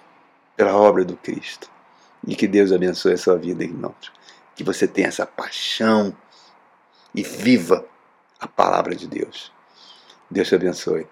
pela 0.57 0.75
obra 0.75 1.05
do 1.05 1.17
Cristo. 1.17 1.71
E 2.27 2.35
que 2.35 2.47
Deus 2.47 2.73
abençoe 2.73 3.13
a 3.13 3.19
sua 3.19 3.37
vida, 3.37 3.63
irmãos. 3.63 4.13
Que 4.55 4.65
você 4.65 4.87
tenha 4.87 5.09
essa 5.09 5.27
paixão 5.27 6.17
e 7.15 7.23
viva 7.23 7.85
a 8.41 8.49
palavra 8.49 8.95
de 8.95 9.07
Deus. 9.07 9.53
Deus 10.31 10.49
te 10.49 10.55
abençoe. 10.55 11.07